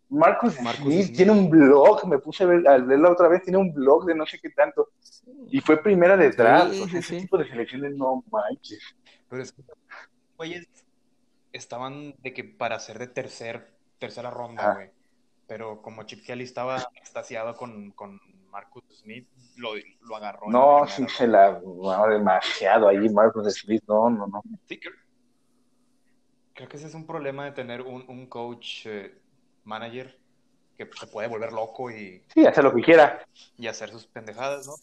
[0.09, 3.73] Marcus, Smith, tiene un blog, me puse a, ver, a verla otra vez, tiene un
[3.73, 4.89] blog de no sé qué tanto.
[5.51, 8.79] Y fue primera de draft, o sea, ese tipo de selecciones no manches.
[9.29, 9.63] Pero es que,
[10.37, 10.67] güeyes,
[11.51, 14.91] estaban de que para ser de tercer, tercera ronda, güey.
[15.47, 20.49] Pero como Chip Kelly estaba extasiado con, con Marcus Smith, lo, lo agarró.
[20.49, 24.41] No, sí se la va demasiado ahí Marcus Smith, no, no, no.
[24.67, 24.93] Sí, creo,
[26.53, 29.17] creo que ese es un problema de tener un, un coach eh,
[29.63, 30.19] manager
[30.77, 32.23] que se puede volver loco y...
[32.33, 33.25] Sí, hacer lo que quiera.
[33.57, 34.73] Y hacer sus pendejadas, ¿no?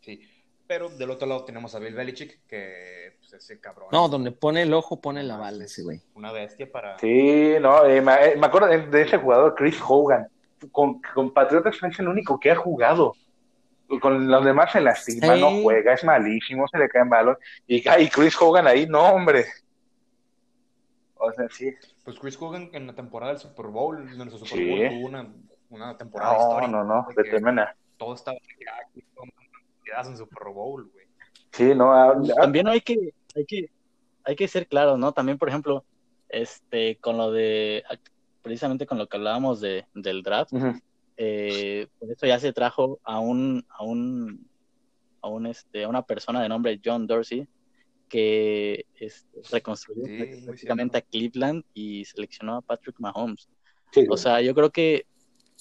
[0.00, 0.28] Sí.
[0.72, 3.88] Pero del otro lado tenemos a Bill Belichick, que pues, ese cabrón.
[3.92, 6.00] No, donde pone el ojo, pone la bala ese güey.
[6.14, 6.98] Una bestia para.
[6.98, 10.28] Sí, no, eh, eh, me, acuerdo de, ese jugador, Chris Hogan.
[10.70, 13.12] Con, con Patriotas es el único que ha jugado.
[14.00, 17.36] Con los demás se lastima, no juega, es malísimo, se le caen malos.
[17.66, 19.44] Y, y Chris Hogan ahí, no, hombre.
[21.16, 21.70] O sea, sí.
[22.02, 25.34] Pues Chris Hogan en la temporada del Super Bowl, en el Super Bowl tuvo una,
[25.68, 26.72] una temporada histórica.
[26.72, 27.76] No, no, no, de tremenda.
[27.98, 28.38] Todo estaba
[30.00, 31.06] en Super Bowl, güey.
[31.52, 31.92] Sí, no.
[31.92, 32.40] Ah, ah.
[32.40, 33.70] También hay que, hay que,
[34.24, 35.12] hay que ser claros, ¿no?
[35.12, 35.84] También, por ejemplo,
[36.28, 37.84] este, con lo de,
[38.42, 40.52] precisamente con lo que hablábamos de, del draft,
[41.16, 44.48] eh, por eso ya se trajo a un, a un,
[45.20, 47.46] a un, este, a una persona de nombre John Dorsey,
[48.08, 50.02] que este, reconstruyó
[50.44, 53.48] prácticamente a Cleveland y seleccionó a Patrick Mahomes.
[54.08, 55.06] o sea, yo creo que,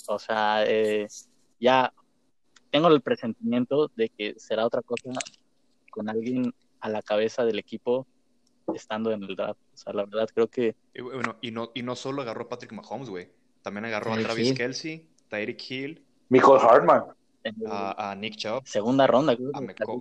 [0.07, 1.07] o sea, eh,
[1.59, 1.93] ya
[2.71, 5.11] tengo el presentimiento de que será otra cosa
[5.91, 8.07] con alguien a la cabeza del equipo
[8.73, 9.59] estando en el draft.
[9.73, 10.75] O sea, la verdad creo que...
[10.93, 13.29] Y, bueno, y no, y no solo agarró a Patrick Mahomes, güey.
[13.61, 16.05] También agarró a Travis Kelsey, Tyreek Hill.
[16.29, 17.03] Michael Hartman.
[17.67, 18.65] A, Nick Chubb.
[18.65, 19.51] Segunda ronda, creo.
[19.51, 19.99] no, Michael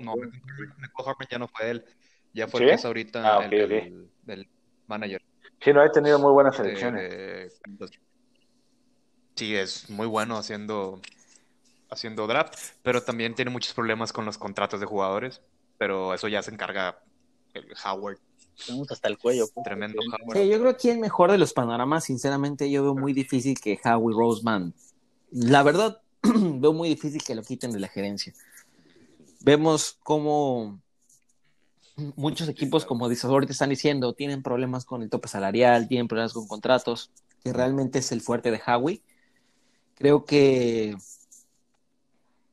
[1.05, 1.85] Hartman ya no fue él.
[2.33, 4.09] Ya fue el que es ahorita ah, el,
[4.87, 5.23] manager.
[5.61, 7.61] Sí, no, ha tenido muy buenas selecciones.
[9.35, 11.01] sí, es muy bueno haciendo
[11.90, 15.40] haciendo draft, pero también tiene muchos problemas con los contratos de jugadores,
[15.79, 17.03] pero eso ya se encarga
[17.55, 18.18] el Howard.
[18.66, 19.46] Tenemos hasta el cuello.
[19.64, 20.38] Tremendo Howard.
[20.38, 23.81] Sí, yo creo que el mejor de los panoramas, sinceramente, yo veo muy difícil que
[23.85, 24.74] Howie Roseman,
[25.31, 28.33] la verdad, veo muy difícil que lo quiten de la gerencia.
[29.40, 30.81] Vemos cómo
[32.16, 36.46] muchos equipos, como ahorita están diciendo, tienen problemas con el tope salarial, tienen problemas con
[36.46, 37.11] contratos,
[37.42, 39.03] que realmente es el fuerte de Howie.
[39.94, 40.96] Creo que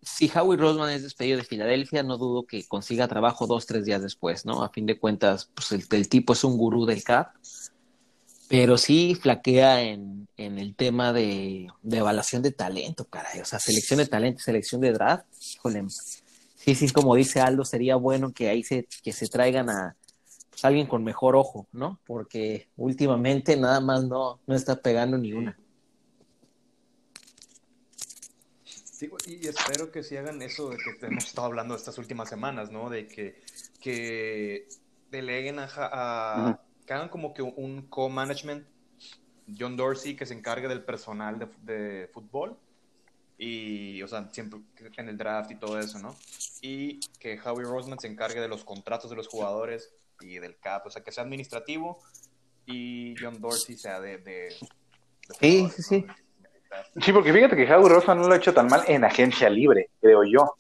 [0.08, 4.02] si Howie Roseman es despedido de Filadelfia, no dudo que consiga trabajo dos, tres días
[4.02, 4.64] después, ¿no?
[4.64, 7.36] A fin de cuentas, pues el, tipo es un gurú del CAP,
[8.48, 13.42] pero sí flaquea en, el tema de, evaluación de talento, caray.
[13.42, 15.86] O sea, selección de talento, selección de draft, híjole.
[16.56, 19.96] Sí, sí, como dice Aldo, sería bueno que ahí se, que se traigan a
[20.50, 22.00] pues, alguien con mejor ojo, ¿no?
[22.08, 25.58] Porque últimamente nada más no, no está pegando ni una.
[29.26, 32.90] Y espero que si hagan eso de que hemos estado hablando estas últimas semanas, ¿no?
[32.90, 33.42] De que,
[33.80, 34.68] que
[35.12, 38.66] deleguen a, que hagan como que un co-management,
[39.58, 42.58] John Dorsey que se encargue del personal de, de, fútbol
[43.38, 44.60] y, o sea, siempre
[44.98, 46.18] en el draft y todo eso, ¿no?
[46.62, 50.86] Y que Howie Roseman se encargue de los contratos de los jugadores y del cap,
[50.86, 52.02] o sea, que sea administrativo
[52.66, 54.18] y John Dorsey sea de...
[54.18, 54.50] de,
[55.40, 56.06] sí, sí, sí.
[57.02, 59.90] Sí, porque fíjate que Howie Rosa no lo ha hecho tan mal en agencia libre,
[60.02, 60.56] creo yo.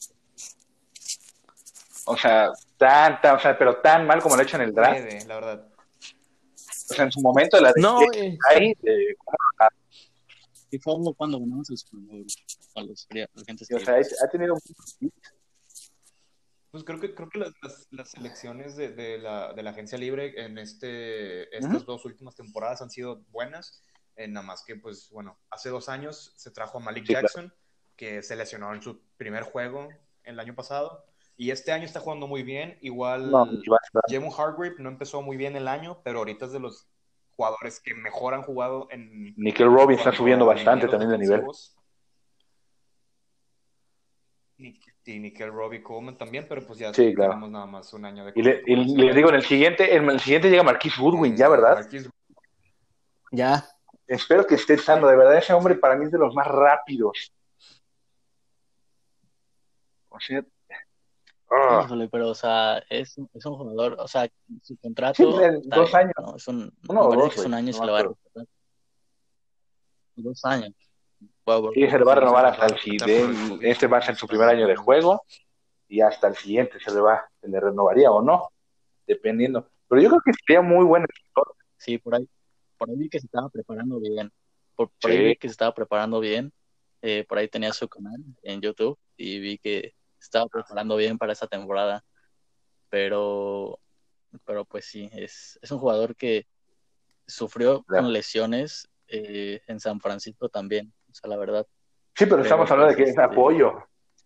[2.05, 4.73] O sea, tan, tan, o sea, pero tan mal como lo ha hecho en el
[4.73, 5.27] draft.
[5.27, 5.67] la verdad.
[6.89, 8.73] O sea, en su momento la de no, eh, ahí,
[10.69, 12.25] ¿Y fue cuando ganamos el Super Bowl?
[12.75, 13.07] A los
[13.41, 14.55] agentes o sea, ha tenido
[16.71, 17.53] pues creo que, creo que las,
[17.91, 22.81] las, selecciones de, de, la, de, la, agencia libre en este, estas dos últimas temporadas
[22.81, 23.83] han sido buenas.
[24.17, 27.53] Eh, nada más que, pues, bueno, hace dos años se trajo a Malik Jackson,
[27.95, 29.89] que se lesionó en su primer juego
[30.23, 31.05] el año pasado.
[31.37, 32.79] Y este año está jugando muy bien.
[32.81, 33.47] Igual, no,
[34.37, 36.87] Hargrave no empezó muy bien el año, pero ahorita es de los
[37.35, 39.35] jugadores que mejor han jugado en.
[39.37, 41.43] Nickel Robbins está subiendo bastante también de nivel.
[45.05, 48.33] Y Nickel Robbie Coleman también, pero pues ya sí, tenemos nada más un año de.
[48.35, 51.87] Y, le, les digo, en el siguiente, en el siguiente llega Marquis Goodwin, ya, ¿verdad?
[53.31, 53.63] Ya.
[54.07, 57.33] Espero que esté sano, de verdad ese hombre para mí es de los más rápidos.
[60.09, 60.43] O sea,
[61.51, 61.87] ah.
[62.11, 64.27] pero o sea, es, es, un jugador, o sea,
[64.63, 65.15] su contrato.
[65.15, 66.13] Sí, dos años.
[66.35, 68.43] es un, Uno o dos, es un año no se le va a
[70.15, 70.73] Dos años.
[71.75, 73.69] y se le va a renovar hasta el siguiente.
[73.69, 75.21] Este va a ser su primer año de juego
[75.87, 78.49] y hasta el siguiente se le va, se le renovaría o no,
[79.05, 79.69] dependiendo.
[79.87, 81.05] Pero yo creo que sería muy bueno.
[81.77, 82.27] Sí, por ahí,
[82.77, 84.31] por ahí vi que se estaba preparando bien.
[84.75, 86.53] Por, ahí vi que se estaba preparando bien.
[87.01, 91.33] Eh, por ahí tenía su canal en YouTube y vi que estaba preparando bien para
[91.33, 92.03] esa temporada.
[92.89, 93.79] Pero,
[94.45, 96.47] pero pues sí, es, es un jugador que
[97.27, 101.67] sufrió con lesiones eh, en San Francisco también, o sea, la verdad.
[102.15, 103.73] Sí, pero, estamos hablando de que es este, apoyo.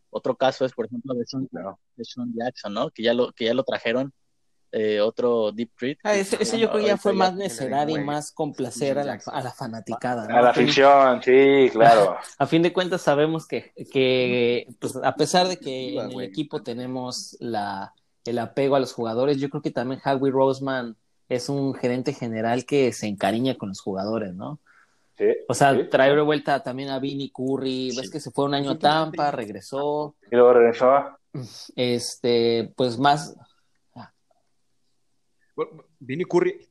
[0.10, 1.48] Otro caso es, por ejemplo, de Sean,
[2.34, 2.90] Jackson, ¿no?
[2.90, 4.14] Que ya lo, que ya lo trajeron,
[4.72, 5.98] eh, otro Deep Treat.
[6.04, 9.42] Ah, ese, yo creo que ya fue más necesario y más complacer a la, a
[9.42, 10.26] la fanaticada.
[10.26, 12.18] A la afición, sí, claro.
[12.38, 16.64] A fin de cuentas sabemos que, que pues, a pesar de que en el equipo
[16.64, 17.94] tenemos la,
[18.26, 20.96] el apego a los jugadores, yo creo que también Howie Roseman
[21.28, 24.60] es un gerente general que se encariña con los jugadores, ¿no?
[25.48, 28.72] o sea, trae de vuelta también a Vinny Curry, ves que se fue un año
[28.72, 30.16] a Tampa, regresó.
[30.32, 31.18] Y luego regresó.
[31.76, 33.36] Este, pues más.
[36.00, 36.68] Vinny Curry,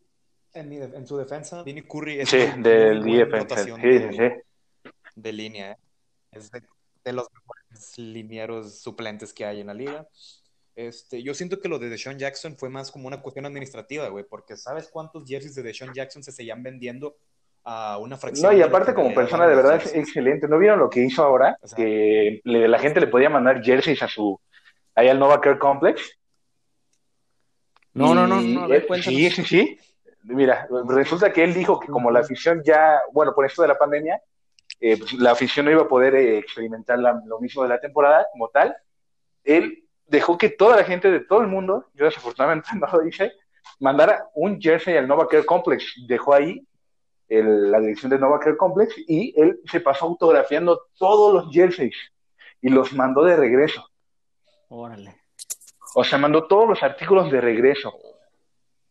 [0.52, 4.42] en, su defensa, Vinny Curry es sí, del de,
[5.14, 5.76] de línea, ¿eh?
[6.32, 6.62] es de,
[7.04, 10.08] de, los mejores linieros suplentes que hay en la liga.
[10.74, 14.24] Este, yo siento que lo de Deshaun Jackson fue más como una cuestión administrativa, güey,
[14.28, 17.16] porque ¿sabes cuántos jerseys de Deshaun Jackson se seguían vendiendo
[17.64, 18.50] a una fracción.
[18.50, 20.48] No, y aparte como persona de verdad es excelente.
[20.48, 21.56] ¿No vieron lo que hizo ahora?
[21.76, 24.40] que la gente le podía mandar jerseys a su,
[24.94, 26.18] ahí al Nova Care Complex.
[27.94, 28.68] No, no, no, no,
[29.02, 29.78] Sí, sí, sí.
[30.22, 33.78] Mira, resulta que él dijo que como la afición ya, bueno, por esto de la
[33.78, 34.20] pandemia,
[34.80, 38.26] eh, pues, la afición no iba a poder eh, experimentar lo mismo de la temporada
[38.32, 38.76] como tal.
[39.44, 43.32] Él dejó que toda la gente de todo el mundo, yo desafortunadamente no lo hice,
[43.78, 45.84] mandara un jersey al Nova Care Complex.
[46.06, 46.66] Dejó ahí
[47.28, 51.96] la dirección de Nova Care Complex y él se pasó autografiando todos los jerseys
[52.60, 53.88] y los mandó de regreso.
[54.68, 55.19] Órale.
[55.94, 57.92] O sea, mandó todos los artículos de regreso.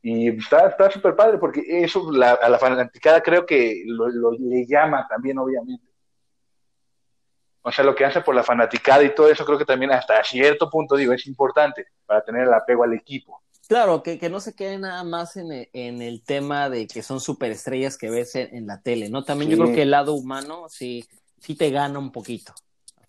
[0.02, 5.38] Y está súper padre porque eso a la fanaticada creo que lo, le llama también,
[5.38, 5.90] obviamente.
[7.62, 10.24] O sea, lo que hace por la fanaticada y todo eso creo que también hasta
[10.24, 13.42] cierto punto, digo, es importante para tener el apego al equipo.
[13.68, 17.04] Claro, que, que no se quede nada más en el, en el tema de que
[17.04, 19.24] son superestrellas que ves en, la tele, ¿no?
[19.24, 22.54] También yo creo que el lado humano sí, sí te gana un poquito,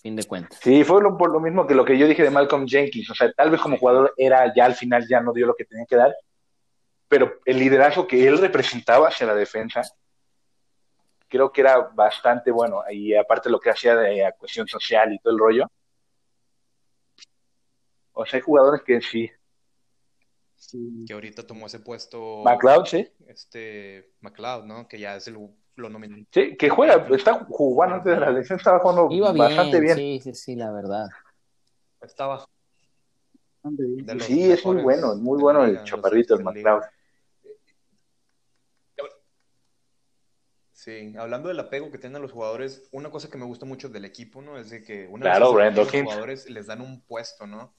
[0.00, 0.58] fin de cuentas.
[0.62, 3.14] Sí, fue lo, por lo mismo que lo que yo dije de Malcolm Jenkins, o
[3.14, 5.86] sea, tal vez como jugador era ya al final ya no dio lo que tenía
[5.86, 6.14] que dar,
[7.08, 9.82] pero el liderazgo que él representaba hacia la defensa,
[11.28, 15.32] creo que era bastante bueno, y aparte lo que hacía de cuestión social y todo
[15.32, 15.66] el rollo.
[18.12, 19.30] O sea, hay jugadores que sí,
[21.06, 22.42] que ahorita tomó ese puesto.
[22.44, 23.08] McLeod, sí.
[23.26, 24.86] Este, McLeod, ¿no?
[24.88, 25.36] Que ya es el
[25.80, 25.90] lo.
[26.30, 29.96] Sí, que juega, está jugando antes de la elección, estaba jugando bastante bien.
[29.96, 31.08] Sí, sí, sí, la verdad.
[32.00, 32.46] Estaba.
[34.20, 36.82] Sí, es muy bueno, muy bueno el chaparrito, el McLeod.
[40.72, 44.06] Sí, hablando del apego que tienen los jugadores, una cosa que me gusta mucho del
[44.06, 44.56] equipo, ¿no?
[44.56, 47.74] Es de que una claro, vez los jugadores les dan un puesto, ¿no?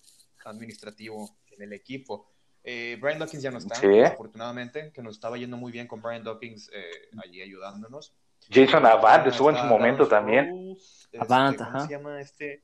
[0.45, 2.30] Administrativo en el equipo.
[2.63, 6.23] Eh, Brian Dawkins ya no está, afortunadamente, que nos estaba yendo muy bien con Brian
[6.23, 8.13] Dawkins eh, allí ayudándonos.
[8.49, 10.75] Jason Avant estuvo en su momento también.
[11.11, 12.63] Este, Avant, ¿Cómo se llama este?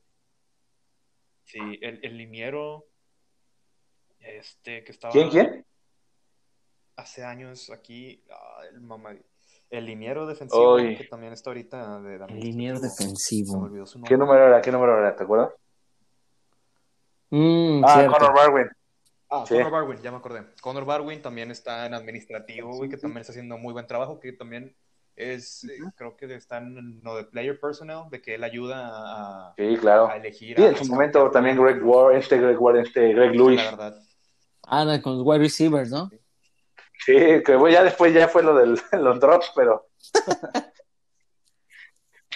[1.44, 2.86] Sí, el, el liniero.
[4.20, 5.12] Este, que estaba.
[5.12, 5.64] ¿Quién, quién?
[6.96, 9.16] Hace años aquí, ah, el mamá,
[9.70, 13.70] el liniero defensivo que también está ahorita de El liniero defensivo.
[14.04, 14.60] ¿Qué número era?
[14.60, 15.14] ¿Qué número era?
[15.14, 15.52] ¿Te acuerdas?
[17.30, 18.68] Mm, ah, Connor Barwin.
[19.30, 20.42] Ah, Connor Barwin, ya me acordé.
[20.60, 24.32] Connor Barwin también está en administrativo, güey, que también está haciendo muy buen trabajo, que
[24.32, 24.74] también
[25.16, 29.54] es, eh, creo que está en lo de player personnel, de que él ayuda a,
[29.56, 30.08] sí, claro.
[30.08, 30.56] a elegir.
[30.56, 33.62] Sí, en su momento también Greg Ward, este Greg Ward, este Greg Lewis.
[33.62, 34.02] La verdad.
[34.66, 36.08] Ah, con los wide receivers, ¿no?
[37.04, 39.88] Sí, que ya después ya fue lo de los drops, pero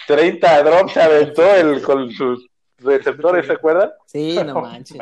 [0.07, 3.91] 30 drops se aventó el, con sus receptores, ¿se acuerdan?
[4.07, 4.99] Sí, no manches.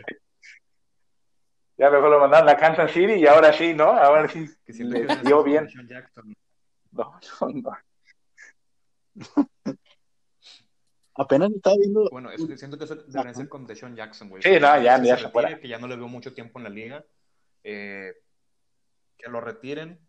[1.81, 3.85] Ya mejor lo mandaron a Kansas City y ahora sí, ¿no?
[3.85, 5.67] Ahora sí que le dio bien.
[6.91, 7.71] No, no, no.
[11.15, 12.07] Apenas estaba viendo.
[12.11, 14.43] Bueno, siento que eso debería ser con Deshaun Jackson, güey.
[14.43, 16.69] Sí, no, ya, ya se, retire, Que ya no le veo mucho tiempo en la
[16.69, 17.03] liga.
[17.63, 18.13] Eh,
[19.17, 19.99] que lo retiren,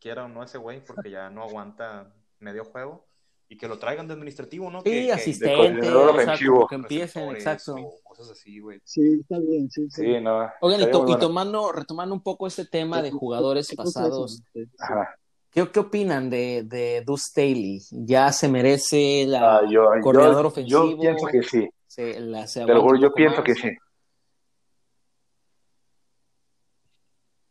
[0.00, 3.06] quiera o no ese güey, porque ya no aguanta medio juego
[3.48, 4.82] y que lo traigan de administrativo, ¿no?
[4.82, 6.36] Sí, que, asistente, o sea,
[6.68, 7.76] que empiecen, exacto.
[8.04, 8.80] Cosas así, güey.
[8.84, 10.02] Sí, está bien, sí, sí.
[10.02, 14.42] sí no, Oigan, y, tomando, retomando un poco este tema de jugadores pasados,
[14.78, 15.16] Ajá.
[15.50, 17.80] ¿Qué, qué opinan de, de Deuce Staley?
[17.90, 20.90] ¿Ya se merece la uh, coordinador ofensivo?
[20.90, 21.68] Yo pienso que sí.
[21.86, 23.70] Se, la, se yo pienso que sí.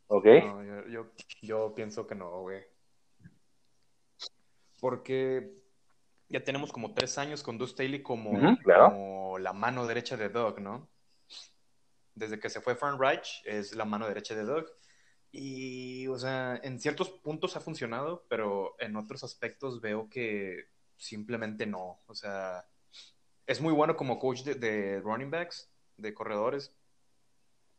[0.08, 0.26] ¿Ok?
[0.26, 1.08] No, yo,
[1.42, 2.62] yo, pienso que no, güey.
[4.80, 5.57] Porque
[6.30, 8.32] ya tenemos como tres años con Deuce Staley como,
[8.64, 10.90] como la mano derecha de Doug, ¿no?
[12.16, 14.66] Desde que se fue Frank Reich es la mano derecha de Doug.
[15.32, 21.66] Y, o sea, en ciertos puntos ha funcionado, pero en otros aspectos veo que simplemente
[21.66, 22.00] no.
[22.08, 22.66] O sea,
[23.46, 26.76] es muy bueno como coach de, running backs, de corredores,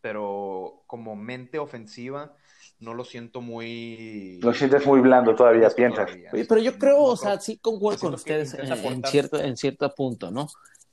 [0.00, 2.36] pero como mente ofensiva
[2.80, 4.38] no lo siento muy...
[4.42, 6.10] Lo sientes muy blando todavía, piensas.
[6.48, 10.48] pero yo creo, o sea, sí concuerdo con ustedes en, cierto, en cierto punto, ¿no?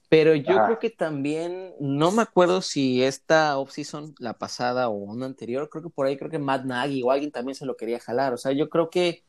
[0.09, 5.25] Pero yo creo que también, no me acuerdo si esta offseason, la pasada o una
[5.25, 7.99] anterior, creo que por ahí creo que Matt Nagy o alguien también se lo quería
[7.99, 8.33] jalar.
[8.33, 9.23] O sea, yo creo que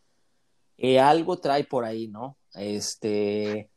[0.77, 2.37] eh, algo trae por ahí, ¿no?
[2.55, 3.71] Este,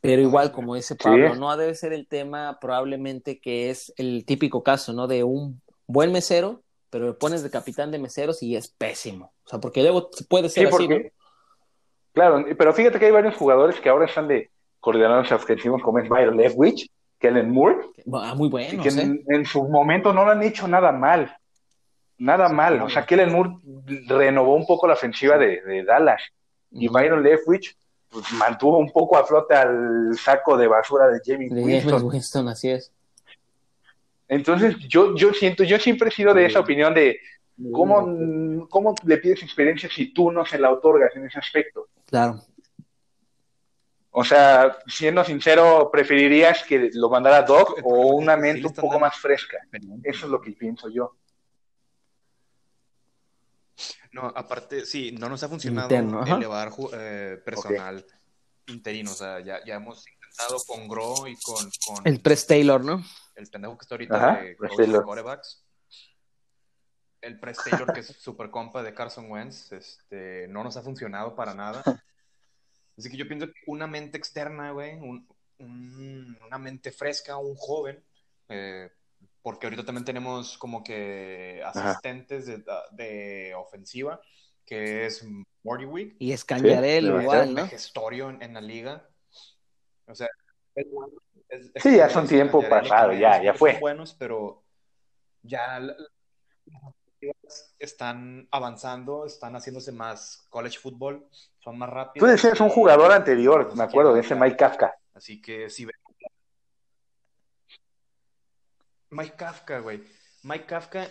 [0.00, 4.62] pero igual, como dice Pablo, no debe ser el tema probablemente que es el típico
[4.62, 5.06] caso, ¿no?
[5.06, 6.62] De un buen mesero,
[6.94, 9.32] pero le pones de capitán de meseros y es pésimo.
[9.44, 10.88] O sea, porque luego puede ser así,
[12.12, 16.08] Claro, pero fíjate que hay varios jugadores que ahora están de coordinadores ofensivos como es
[16.08, 16.88] Byron Leftwich,
[17.18, 17.78] Kellen Moore.
[18.12, 18.80] Ah, muy bueno.
[18.80, 21.36] Que en, su momento no lo han hecho nada mal.
[22.16, 22.80] Nada mal.
[22.82, 23.50] O sea, Kellen Moore
[24.06, 26.22] renovó un poco la ofensiva de, Dallas.
[26.70, 27.76] Y Byron Leftwich
[28.08, 32.04] pues, mantuvo un poco a flote al saco de basura de Jamie Winston.
[32.04, 32.48] Winston.
[32.50, 32.92] Así es.
[34.28, 37.20] Entonces, yo, yo siento, yo siempre he sido de esa opinión de
[37.72, 41.88] cómo, cómo le pides experiencia si tú no se la otorgas en ese aspecto.
[42.06, 42.40] Claro.
[44.16, 49.16] O sea, siendo sincero, ¿preferirías que lo mandara Doc o una mente un poco más
[49.16, 49.58] fresca?
[50.04, 51.16] Eso es lo que pienso yo.
[54.12, 58.06] No, aparte, sí, no nos ha funcionado elevar eh, personal
[58.68, 59.10] interino.
[59.10, 63.02] O sea, ya, ya, hemos intentado con Gro y con, con, El Press Taylor, ¿no?
[63.34, 65.64] El pendejo que está ahorita de corebacks.
[67.20, 71.34] El Press Taylor, que es super compa de Carson Wentz, este, no nos ha funcionado
[71.34, 71.82] para nada.
[72.96, 74.98] Así que yo pienso que una mente externa, güey,
[75.58, 78.04] una mente fresca, un joven,
[78.48, 78.90] eh,
[79.42, 84.20] porque ahorita también tenemos como que asistentes de, ofensiva,
[84.64, 85.26] que es
[85.62, 86.16] Morty Week.
[86.18, 87.66] Y es igual, ¿no?
[87.66, 89.08] Gestorio en, la liga.
[90.06, 90.28] O sea,
[91.76, 93.78] sí, ya son tiempo pasado, ya, ya fue.
[93.78, 94.62] buenos, pero
[95.42, 95.80] ya
[97.78, 101.26] están avanzando, están haciéndose más college football,
[101.58, 102.26] son más rápidos.
[102.26, 104.94] Tú decías un jugador anterior, me acuerdo, de ese Mike Kafka.
[105.14, 105.86] Así que sí.
[109.10, 110.02] Mike Kafka, güey.
[110.42, 111.06] Mike Kafka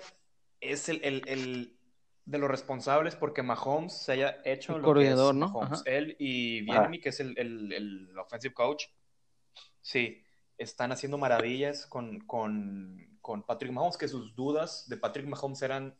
[0.59, 1.77] es el, el,
[2.25, 5.69] de los responsables porque Mahomes se haya hecho el lo corredor, ¿no?
[5.85, 8.85] Él y Bienemy, que es el, el, offensive coach,
[9.81, 10.22] sí,
[10.57, 15.97] están haciendo maravillas con, con, con Patrick Mahomes, que sus dudas de Patrick Mahomes eran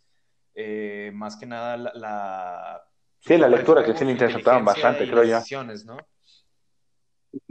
[0.55, 2.83] eh, más que nada la...
[3.19, 5.39] sí, la lectura que sí le interceptaban bastante, creo yo.
[5.85, 5.97] ¿no?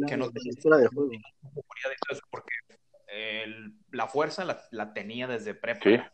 [0.06, 1.10] que nos lectura de juego.
[2.30, 2.52] Porque
[3.90, 6.10] la fuerza la, tenía desde prepa,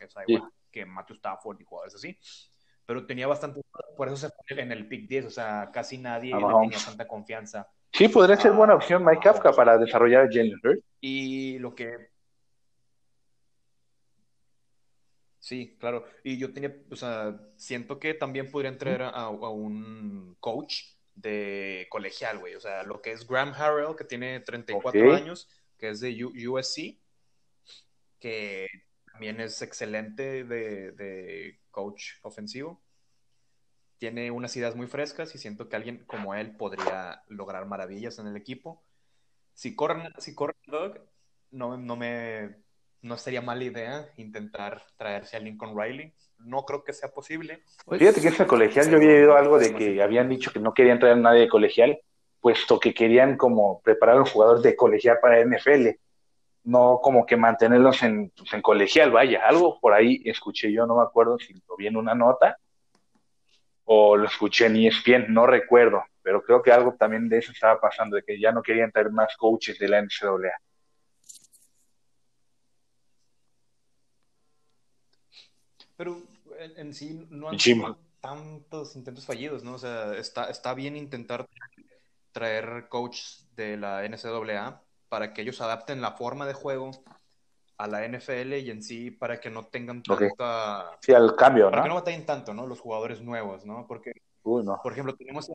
[0.71, 2.19] que Matthew Stafford y jugadores así,
[2.85, 3.61] pero tenía bastante,
[3.97, 7.71] por eso se fue en el pick 10, o sea, casi nadie tenía tanta confianza.
[7.93, 10.61] Sí, podría ser buena opción Mike Kafka para desarrollar a Jalen
[11.01, 12.11] Y lo que
[15.49, 16.05] Sí, claro.
[16.23, 20.83] Y yo tenía, o sea, siento que también podrían traer a, un coach
[21.15, 22.55] de colegial, güey.
[22.55, 26.99] O sea, lo que es Graham Harrell, que tiene 34 años, que es de USC,
[28.19, 28.67] que
[29.11, 32.83] también es excelente de, coach ofensivo.
[33.99, 38.29] Tiene unas ideas muy frescas y siento que alguien como él podría lograr maravillas en
[38.29, 38.83] el equipo.
[39.55, 40.99] Si corren, si corren Doug,
[41.51, 42.57] no, no me
[43.01, 46.13] no sería mala idea intentar traerse a Lincoln Riley.
[46.39, 47.63] No creo que sea posible.
[47.91, 50.99] Fíjate que ese colegial, yo había oído algo de que habían dicho que no querían
[50.99, 51.99] traer a nadie de colegial,
[52.41, 55.89] puesto que querían como preparar a un jugador de colegial para NFL,
[56.65, 60.97] no como que mantenerlos en, pues, en colegial, vaya, algo por ahí escuché yo, no
[60.97, 62.59] me acuerdo si lo vi en una nota
[63.91, 67.81] o lo escuché en ESPN, no recuerdo, pero creo que algo también de eso estaba
[67.81, 70.53] pasando, de que ya no querían traer más coaches de la NCAA.
[75.97, 76.23] Pero
[76.77, 79.75] en, sí no han sido tantos intentos fallidos, ¿no?
[79.75, 81.49] O sea, está, está bien intentar
[82.33, 86.91] traer coaches de la NCAA para que ellos adapten la forma de juego
[87.79, 90.99] a la NFL y en sí para que no tengan tanta...
[91.01, 92.67] Sí, al cambio, Para que no batallen tanto, ¿no?
[92.67, 93.87] Los jugadores nuevos, ¿no?
[93.87, 94.13] Porque
[94.43, 95.55] Por ejemplo, tenemos a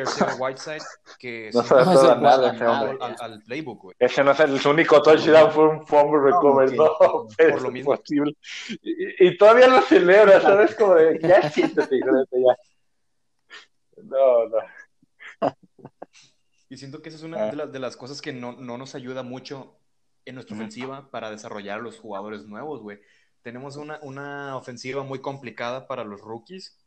[0.00, 0.82] Arcega Whiteside
[1.18, 2.98] que no se adaptó nada hombre.
[3.00, 3.96] Al, al, playbook, güey.
[3.98, 6.74] Ese no es el único touchdown, fue un fumble recovery.
[6.74, 7.94] No, no por lo mismo.
[7.94, 8.34] Posible.
[8.82, 10.74] Y, y, todavía lo celebra, ¿sabes?
[10.74, 12.56] Como de, ya siéntate, ya.
[14.04, 14.58] No, no.
[16.70, 17.50] Y siento que esa es una ah.
[17.50, 19.78] de, las, de las cosas que no, no nos ayuda mucho
[20.28, 23.00] en nuestra ofensiva para desarrollar a los jugadores nuevos, güey.
[23.42, 26.78] Tenemos una, una ofensiva muy complicada para los rookies,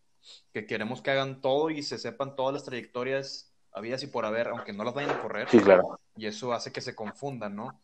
[0.53, 4.49] que queremos que hagan todo y se sepan todas las trayectorias habidas y por haber,
[4.49, 5.49] aunque no las vayan a correr.
[5.49, 5.99] Sí, claro.
[6.15, 7.81] Y eso hace que se confundan, ¿no?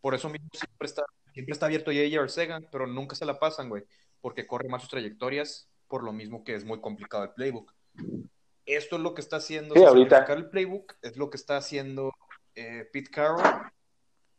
[0.00, 2.20] Por eso mismo siempre está, siempre está abierto J.J.
[2.20, 3.84] Arcega, pero nunca se la pasan, güey,
[4.20, 7.72] porque corre más sus trayectorias, por lo mismo que es muy complicado el playbook.
[8.66, 10.24] Esto es lo que está haciendo sí, ahorita.
[10.24, 12.12] el playbook, es lo que está haciendo
[12.54, 13.71] eh, Pete Carroll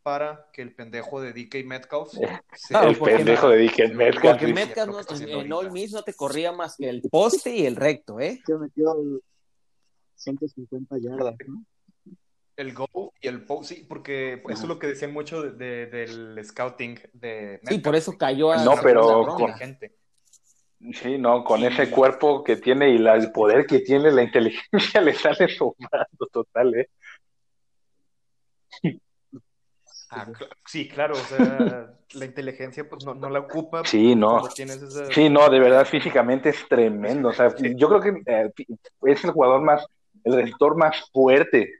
[0.04, 2.10] para que el pendejo de DK Metcalf
[2.54, 4.38] sea el pendejo de DK Metcalf.
[4.38, 7.74] Porque Metcalf no, en All Miss no te corría más que el poste y el
[7.74, 8.40] recto, ¿eh?
[8.46, 8.94] Se metió
[10.14, 11.64] 150 yardas, ¿no?
[12.56, 16.38] El go y el post, sí, porque eso es lo que decían mucho de, del
[16.44, 17.70] scouting de Metcalf.
[17.70, 19.96] Sí, por eso cayó a No, pero con, gente.
[20.92, 24.68] Sí, no, con ese cuerpo que tiene y el poder que tiene, la inteligencia
[25.00, 26.90] le sale sumando total, ¿eh?
[30.16, 30.26] Ah,
[30.66, 33.84] sí, claro, o sea, la inteligencia pues no, la ocupa.
[33.84, 34.44] Sí, no.
[35.10, 37.30] Sí, no, de verdad físicamente es tremendo.
[37.30, 38.50] O sea, yo creo que eh,
[39.02, 39.84] es el jugador más,
[40.22, 41.70] el receptor más fuerte.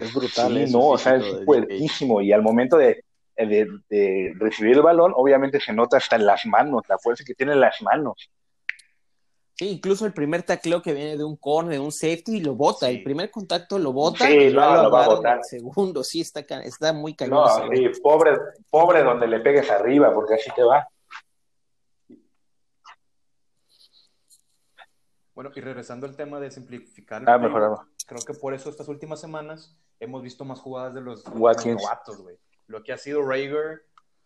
[0.00, 0.66] Es brutal.
[0.66, 2.20] Sí, no, o sea, es fuertísimo.
[2.20, 3.04] Y al momento de,
[3.36, 7.52] de recibir el balón, obviamente se nota hasta en las manos, la fuerza que tiene
[7.52, 8.30] en las manos.
[9.54, 12.88] Sí, incluso el primer tacleo que viene de un corner, de un safety, lo bota.
[12.88, 15.38] El primer contacto lo bota y luego lo, va a botar.
[15.38, 17.66] El segundo, sí, está, está muy cañoso.
[17.66, 18.32] No, sí, pobre,
[18.70, 20.88] pobre donde le pegues arriba, porque así te va.
[25.34, 27.22] Bueno, y regresando al tema de simplificar.
[27.26, 27.86] Ah, mejorado.
[28.06, 31.82] Creo que por eso estas últimas semanas hemos visto más jugadas de los Watkins.
[32.18, 32.36] güey.
[32.66, 33.82] Lo que ha sido Rager,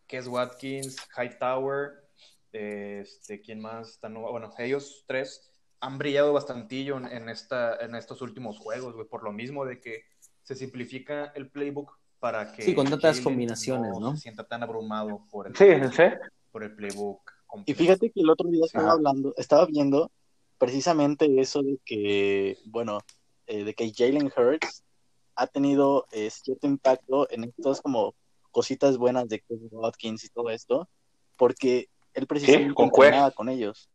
[0.07, 2.06] que es Watkins, Hightower,
[2.53, 8.59] este, ¿quién más está Bueno, ellos tres han brillado bastantillo en, esta, en estos últimos
[8.59, 10.05] juegos, güey, por lo mismo de que
[10.43, 12.63] se simplifica el playbook para que...
[12.63, 14.15] Sí, con tantas combinaciones, ¿no?
[14.15, 16.05] se sienta tan abrumado por el, sí, sí.
[16.51, 17.33] Por el playbook.
[17.67, 20.11] Y fíjate que el otro día estaba hablando, estaba viendo
[20.59, 23.01] precisamente eso de que, bueno,
[23.47, 24.83] eh, de que Jalen Hurts
[25.37, 28.15] ha tenido eh, cierto impacto en estas como
[28.51, 30.89] cositas buenas de Kevin Watkins y todo esto,
[31.37, 33.89] porque él precisamente con con ellos.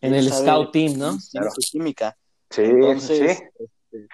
[0.00, 1.16] En el scout team, ¿no?
[1.32, 1.50] Claro.
[1.50, 2.16] Su química.
[2.50, 3.44] Sí, Entonces, sí.
[3.58, 4.08] Este,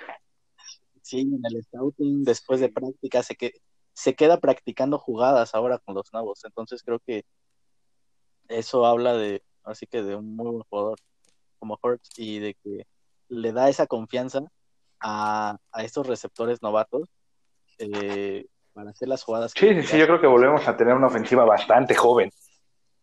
[1.02, 3.52] sí, en el scouting, después de práctica, se, que,
[3.92, 6.44] se queda practicando jugadas ahora con los nuevos.
[6.44, 7.24] Entonces creo que
[8.48, 10.98] eso habla de, así que de un muy buen jugador
[11.58, 12.86] como Hurts y de que
[13.28, 14.42] le da esa confianza
[15.00, 17.08] a, a estos receptores novatos
[17.78, 19.52] eh, para hacer las jugadas.
[19.56, 22.30] Sí, sí, sí, yo creo que volvemos a tener una ofensiva bastante joven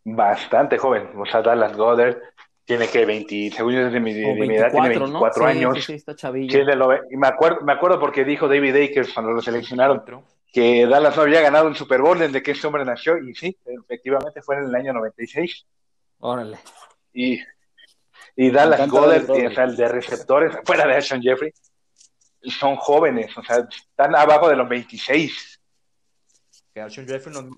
[0.03, 1.09] bastante joven.
[1.15, 2.17] O sea, Dallas Goddard
[2.65, 5.83] tiene que 20, según yo de mi, de mi edad, tiene 24 años.
[5.83, 10.03] Sí, está y me acuerdo, me acuerdo porque dijo David Akers cuando lo seleccionaron
[10.51, 13.57] que Dallas no había ganado un Super Bowl desde que este hombre nació, y sí,
[13.65, 15.65] efectivamente fue en el año 96.
[16.19, 16.59] Órale.
[17.13, 17.39] Y,
[18.35, 21.53] y Dallas Goddard, o sea, el de receptores, fuera de Ashton Jeffrey,
[22.43, 25.61] son jóvenes, o sea, están abajo de los 26.
[26.73, 27.49] Que Ashton Jeffrey no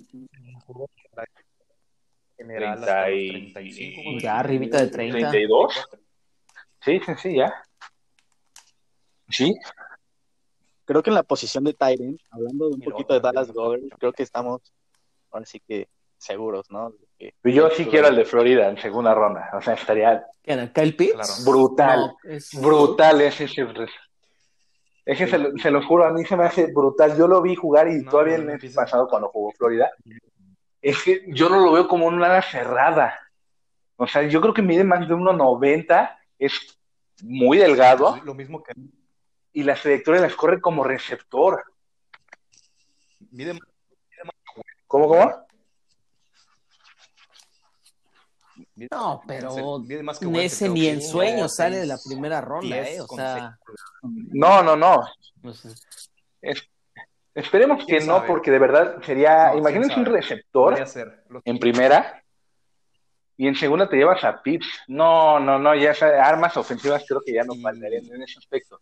[2.37, 4.19] general 35.
[4.19, 5.29] Ya, arribita de 30.
[5.31, 5.89] 32.
[6.81, 7.53] Sí, sí, sí, ya.
[9.29, 9.53] Sí.
[10.85, 14.11] Creo que en la posición de Tyrant, hablando de un poquito de Dallas Goddard, creo
[14.11, 14.61] que estamos
[15.31, 16.93] ahora sí que seguros, ¿no?
[17.17, 19.49] Que, yo sí quiero el de Florida en segunda ronda.
[19.53, 20.25] O sea, estaría.
[20.41, 20.59] ¿Quién?
[20.59, 21.45] ¿El Kyle Pitts?
[21.45, 22.15] Brutal.
[22.61, 23.45] Brutal ese.
[23.45, 23.63] ese
[25.05, 27.17] es que se, se, lo juro, a mí se me hace brutal.
[27.17, 29.91] Yo lo vi jugar y todavía el mes pasado cuando jugó Florida
[30.83, 33.17] es que yo no lo veo como una ala cerrada.
[33.95, 36.77] O sea, yo creo que mide más de 1,90, es
[37.23, 38.19] muy delgado.
[38.25, 38.73] Lo mismo que.
[39.53, 41.63] Y las trayectorias las corre como receptor.
[43.31, 43.57] Mide,
[44.85, 45.45] ¿Cómo, cómo?
[48.91, 49.83] No, pero
[50.35, 52.99] ese ni en sueño sale de la primera ronda, ¿eh?
[52.99, 53.57] O sea.
[54.01, 55.01] No, no, no.
[55.41, 55.69] no sé.
[56.41, 56.67] Es,
[57.35, 59.55] Esperemos que no, porque de verdad sería.
[59.55, 60.83] imagínense un receptor
[61.45, 62.23] en primera
[63.35, 64.67] y en segunda te llevas a Pips.
[64.87, 68.79] No, no, no, ya armas ofensivas creo que ya no faltarían en ese aspecto.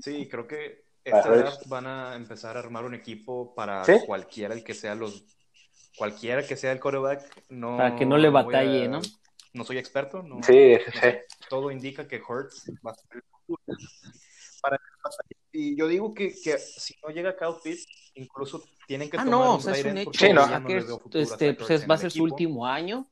[0.00, 4.74] Sí, creo que esta van a empezar a armar un equipo para cualquiera el que
[4.74, 5.24] sea los
[5.96, 7.76] cualquiera que sea el coreback, no.
[7.76, 9.00] Para que no le batalle, ¿no?
[9.52, 10.42] No soy experto, no.
[10.42, 11.08] Sí, sí.
[11.50, 13.22] todo indica que Hurts va a ser
[14.62, 14.80] para
[15.52, 19.38] y yo digo que, que, si no llega Kyle Pitts, incluso tienen que ah, tomar
[19.38, 20.12] no, o sea, es un hecho.
[20.14, 20.42] Sí, no.
[21.12, 23.06] este, pues va a ser su último año.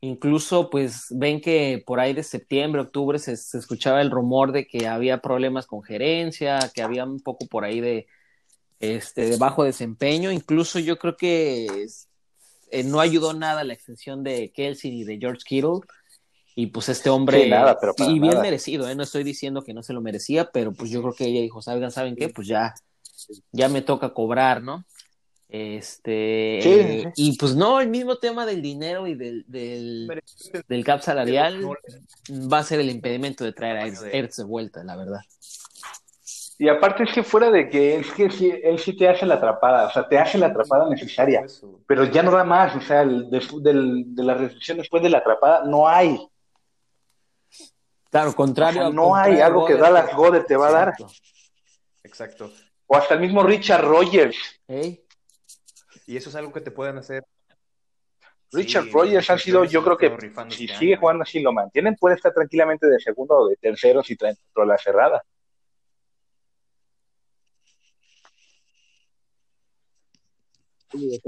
[0.00, 4.66] Incluso, pues ven que por ahí de septiembre, octubre se, se, escuchaba el rumor de
[4.66, 8.06] que había problemas con gerencia, que había un poco por ahí de,
[8.80, 10.32] este, de bajo desempeño.
[10.32, 11.86] Incluso yo creo que
[12.70, 15.80] eh, no ayudó nada la extensión de Kelsey y de George Kittle.
[16.60, 17.50] Y pues este hombre,
[18.06, 18.94] y bien merecido, ¿eh?
[18.94, 21.62] no estoy diciendo que no se lo merecía, pero pues yo creo que ella dijo,
[21.62, 22.28] ¿saben, ¿saben qué?
[22.28, 22.74] Pues ya,
[23.50, 24.84] ya me toca cobrar, ¿no?
[25.48, 30.22] Este, y pues no, el mismo tema del dinero y del, del,
[30.68, 31.66] del cap salarial
[32.30, 35.20] va a ser el impedimento de traer a Ertz de vuelta, la verdad.
[36.60, 38.24] Y aparte es que fuera de que es que
[38.62, 41.42] él sí te hace la atrapada, o sea, te hace la atrapada necesaria,
[41.86, 45.64] pero ya no da más, o sea, el, de, la recepción después de la atrapada
[45.64, 46.20] no hay.
[48.10, 48.90] Claro, contrario.
[48.90, 50.94] no hay algo que Dallas Goddard te va a dar.
[52.02, 52.52] Exacto.
[52.86, 54.36] O hasta el mismo Richard Rogers.
[54.66, 57.24] Y eso es algo que te pueden hacer.
[58.52, 60.08] Richard Rogers ha sido, yo creo que
[60.48, 64.02] si este sigue jugando así lo mantienen, puede estar tranquilamente de segundo o de tercero
[64.02, 65.22] si traen la cerrada.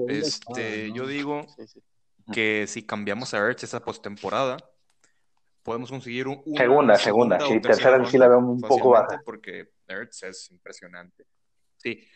[0.08, 1.46] Este, yo digo
[2.32, 4.56] que si cambiamos a Ertz esa postemporada,
[5.62, 9.20] podemos conseguir un, segunda, segunda, sí, tercera sí la veo un poco baja.
[9.24, 11.24] Porque Ertz es impresionante.
[11.76, 12.06] Sí.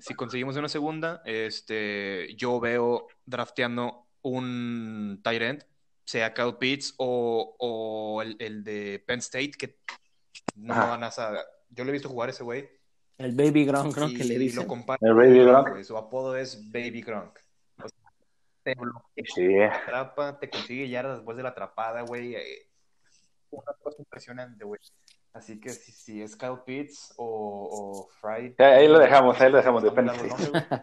[0.00, 5.66] Si conseguimos una segunda, este, yo veo drafteando un tight end,
[6.04, 9.78] sea Kyle Pitts o, o el, de Penn State, que
[10.56, 11.10] no van a
[11.70, 12.68] Yo le he visto jugar ese güey.
[13.16, 14.68] El Baby Gronk, que le dicen.
[15.00, 15.82] el Baby Gronk.
[15.82, 17.38] Su apodo es Baby Gronk
[18.74, 19.62] te sí.
[19.62, 22.34] atrapa, te consigue ya después de la atrapada, güey.
[22.34, 22.68] Eh,
[23.50, 24.80] una cosa impresionante, güey.
[25.32, 27.28] Así que si, si es Kyle Pitts o,
[27.70, 28.54] o Fry.
[28.58, 30.76] ahí lo dejamos, ahí lo dejamos de Penn State.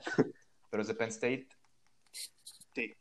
[0.69, 1.47] pero es de Penn State.
[2.73, 2.95] Sí.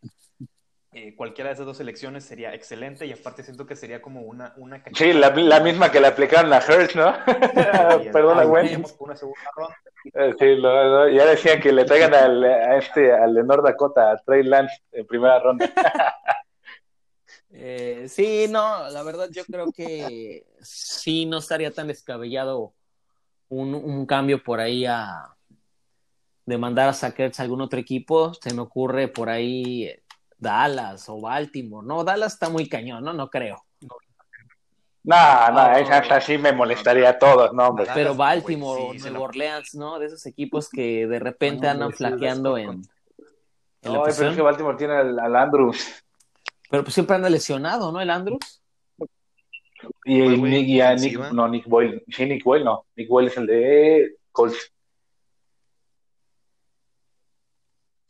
[0.94, 4.52] Eh, cualquiera de esas dos elecciones sería excelente y aparte siento que sería como una,
[4.58, 7.14] una Sí, la, la, misma que le aplicaron a Hurts, ¿no?
[8.12, 8.76] Perdona, güey.
[8.98, 9.76] Una segunda ronda.
[10.12, 14.10] Eh, sí, lo, ya decían que le traigan al, a este, al de North Dakota,
[14.10, 15.72] a Trey Lance en primera ronda.
[17.52, 22.74] eh, sí, no, la verdad yo creo que sí no estaría tan descabellado
[23.48, 25.32] un, un cambio por ahí a
[26.44, 28.34] de mandar a Sackers a algún otro equipo.
[28.34, 29.90] Se me ocurre por ahí
[30.42, 31.86] Dallas o Baltimore.
[31.86, 33.12] No, Dallas está muy cañón, ¿no?
[33.12, 33.64] No creo.
[35.04, 37.74] No, no, esa, sí me molestaría a todos, ¿no?
[37.94, 39.98] Pero Baltimore o Nueva Orleans, ¿no?
[39.98, 42.82] De esos equipos que de repente andan flaqueando en.
[43.82, 46.04] no, pero es que Baltimore tiene al, Andrews.
[46.70, 48.00] Pero pues siempre anda lesionado, ¿no?
[48.00, 48.62] El Andrews.
[50.04, 52.04] Y, y, a Nick, no, Nick Boyle.
[52.08, 52.86] Sí, Nick Boyle, no.
[52.94, 54.72] Nick Boyle es el de Colts.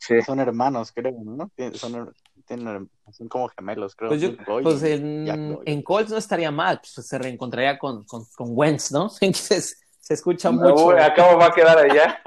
[0.05, 0.21] Sí.
[0.21, 1.49] Son hermanos, creo, ¿no?
[1.75, 2.13] Son,
[2.45, 4.09] tienen, son como gemelos, creo.
[4.09, 8.91] Pues, pues en, en, Colts no estaría mal, pues se reencontraría con, con, con Wentz,
[8.91, 9.09] ¿no?
[9.21, 10.91] Entonces se escucha mucho.
[10.91, 12.21] Acabo va a quedar allá.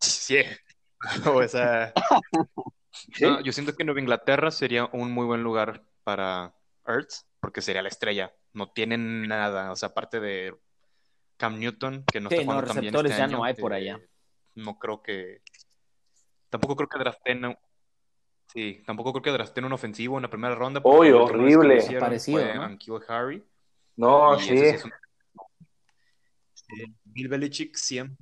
[0.00, 0.38] Sí.
[1.24, 1.94] O sea,
[3.42, 6.54] yo siento que Nueva Inglaterra sería un muy buen lugar para
[6.86, 8.34] Ertz, porque sería la estrella.
[8.52, 10.54] No tienen nada, o sea, aparte de
[11.38, 13.98] Cam Newton, que no está jugando no, receptores este ya no hay por allá.
[14.54, 15.40] No creo que.
[16.50, 17.56] Tampoco creo que draften
[18.52, 20.80] Sí, tampoco creo que draften un ofensivo en la primera ronda.
[20.82, 21.80] Uy, horrible.
[22.00, 22.76] Parecido, ¿no?
[23.08, 23.44] Harry.
[23.96, 24.60] No, sí.
[27.04, 28.16] Bill Belichick siempre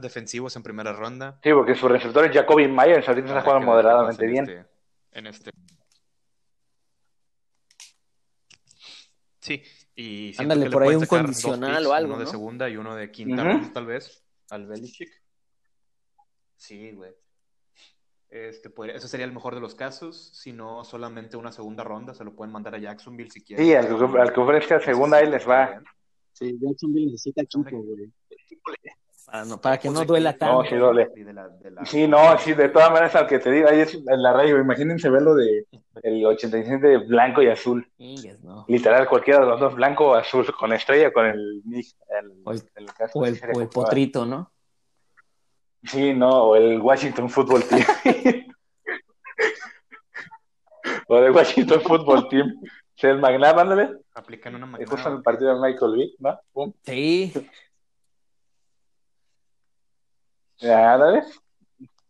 [0.00, 1.38] defensivos en primera ronda.
[1.42, 4.48] Sí, porque su receptor es Jacoby Myers, ahorita está jugando moderadamente bien.
[4.48, 4.66] Este,
[5.12, 5.50] en este.
[9.40, 9.62] Sí,
[9.94, 12.14] y Ándale, por ahí un condicional o algo.
[12.14, 15.10] Uno de segunda y uno de quinta ronda, tal vez, al Belichick.
[16.56, 17.12] Sí, güey.
[18.30, 22.24] Este, ese sería el mejor de los casos, si no solamente una segunda ronda, se
[22.24, 23.64] lo pueden mandar a Jacksonville si quieren.
[23.64, 25.80] Sí, al, que ofrezca segunda ahí les va.
[26.32, 28.12] Sí, Jacksonville necesita equipo, güey.
[29.60, 30.62] Para, que no duela tanto.
[30.62, 31.10] No, sí duele.
[31.84, 34.58] Sí, no, sí, de todas maneras, al que te digo, ahí es en la radio,
[34.58, 35.66] imagínense verlo de
[36.02, 37.86] el 87 de blanco y azul.
[38.68, 42.62] Literal, cualquiera de los dos, blanco o azul, con estrella, con el, el, o el,
[43.14, 44.50] o el potrito, ¿no?
[45.84, 47.84] Sí, no, o el Washington Football Team.
[51.08, 52.60] o el Washington Football Team.
[53.02, 53.90] el McNabb, ándale.
[54.14, 54.90] Aplican una McNabb.
[54.90, 56.40] Justo en el partido de Michael Vick, ¿no?
[56.52, 56.72] Pum.
[56.82, 57.32] Sí.
[60.58, 61.22] Ya, ándale.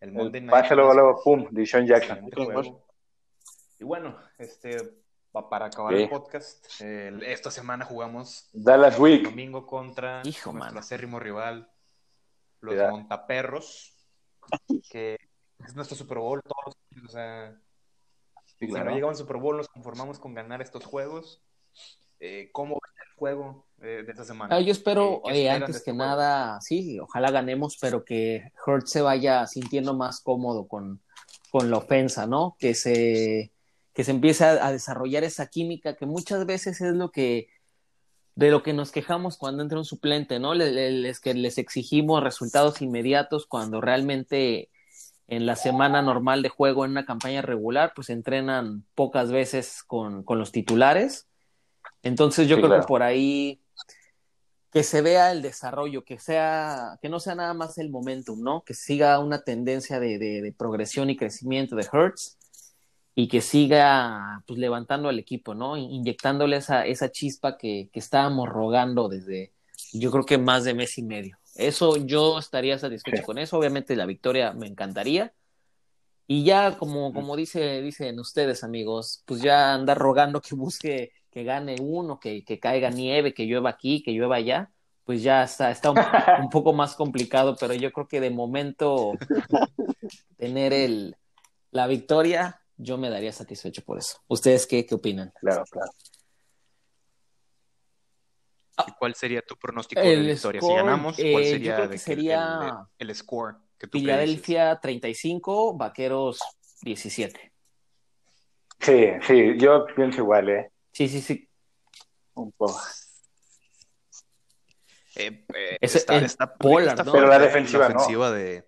[0.01, 0.51] el Monday Night.
[0.51, 2.31] Pasa luego, luego, pum, Dishon Jackson.
[3.79, 4.77] Y bueno, este,
[5.31, 9.23] para acabar el podcast, esta semana jugamos Dallas Week.
[9.23, 11.71] domingo contra Hijo, nuestro acérrimo rival,
[12.61, 13.97] los Montaperros,
[14.91, 15.17] que
[15.65, 17.57] es nuestro Super Bowl todos o sea,
[18.59, 21.43] si no llegamos al Super Bowl, nos conformamos con ganar estos juegos.
[22.21, 24.57] Eh, ¿Cómo va el juego eh, de esta semana?
[24.57, 29.47] Ah, yo espero, antes este que nada, sí, ojalá ganemos, pero que Hurt se vaya
[29.47, 31.01] sintiendo más cómodo con,
[31.51, 32.57] con la ofensa, ¿no?
[32.59, 33.53] Que se,
[33.93, 37.49] que se empiece a, desarrollar esa química que muchas veces es lo que
[38.39, 40.55] de lo que nos quejamos cuando entra un suplente, ¿no?
[40.55, 44.71] Les, que les exigimos resultados inmediatos cuando realmente
[45.27, 50.23] en la semana normal de juego en una campaña regular, pues entrenan pocas veces con,
[50.23, 51.27] con los titulares.
[52.05, 53.61] Entonces yo creo que por ahí
[54.71, 58.63] que se vea el desarrollo, que sea, que no sea nada más el momentum, ¿no?
[58.63, 62.39] Que siga una tendencia de, de, progresión y crecimiento de Hertz
[63.19, 65.77] y que siga pues levantando al equipo, ¿no?
[65.77, 69.53] Inyectándole esa, esa chispa que, que estábamos rogando desde,
[69.93, 71.37] yo creo que más de mes y medio.
[71.57, 73.59] Eso yo estaría satisfecho con eso.
[73.59, 75.35] Obviamente la victoria me encantaría.
[76.29, 81.43] Y ya como, como dice, dicen ustedes, amigos, pues ya andar rogando que busque, que
[81.43, 84.71] gane uno, que, que caiga nieve, que llueva aquí, que llueva allá,
[85.03, 89.15] pues ya está, está un, poco más complicado, pero yo creo que de momento
[90.37, 91.17] tener el,
[91.73, 94.19] la victoria, yo me daría satisfecho por eso.
[94.29, 95.33] ¿Ustedes qué, qué opinan?
[95.41, 95.91] Claro, claro.
[98.99, 100.61] ¿Cuál sería tu pronóstico de la historia?
[100.61, 103.57] si ganamos, ¿cuál eh, sería, sería el, score?
[103.77, 106.41] Que tú Filadelfia 35, Vaqueros
[106.83, 107.53] 17.
[108.81, 110.73] Sí, sí, yo pienso igual, ¿eh?
[110.93, 111.49] Sí, sí, sí.
[112.35, 112.81] Un poco.
[115.17, 117.11] Eh, eh, está, está, Pollard, ¿no?
[117.11, 118.65] Pero la defensiva, la ofensiva de,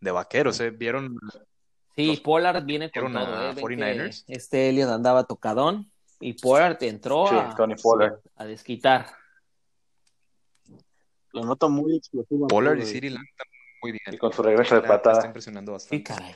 [0.00, 0.70] de, Vaqueros, ¿eh?
[0.70, 1.18] ¿Vieron?
[1.94, 3.54] Sí, Pollard viene con todo, ¿eh?
[3.54, 4.24] 49ers?
[4.26, 5.90] Este Elliot andaba tocadón
[6.20, 7.54] y Pollard entró a,
[8.36, 9.06] a desquitar.
[11.32, 12.46] Lo noto muy explosivo.
[12.46, 14.14] Pollard y Siri muy bien.
[14.14, 15.16] Y con su regreso de patada.
[15.16, 15.96] Está impresionando bastante.
[15.96, 16.34] Sí, caray.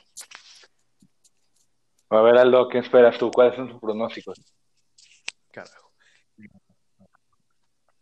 [2.11, 3.31] A ver, Aldo, ¿qué esperas tú?
[3.31, 4.41] ¿Cuáles son tus pronósticos?
[5.51, 5.93] Carajo.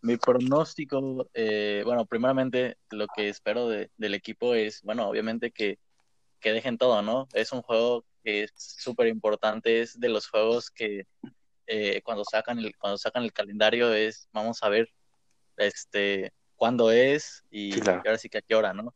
[0.03, 5.79] Mi pronóstico, eh, bueno, primeramente lo que espero del equipo es, bueno, obviamente que,
[6.45, 7.27] que dejen todo, ¿no?
[7.33, 11.07] Es un juego que es súper importante, es de los juegos que
[11.67, 14.91] eh, cuando sacan el cuando sacan el calendario es, vamos a ver,
[15.57, 18.95] este, cuándo es y, ahora sí que a qué hora, ¿no?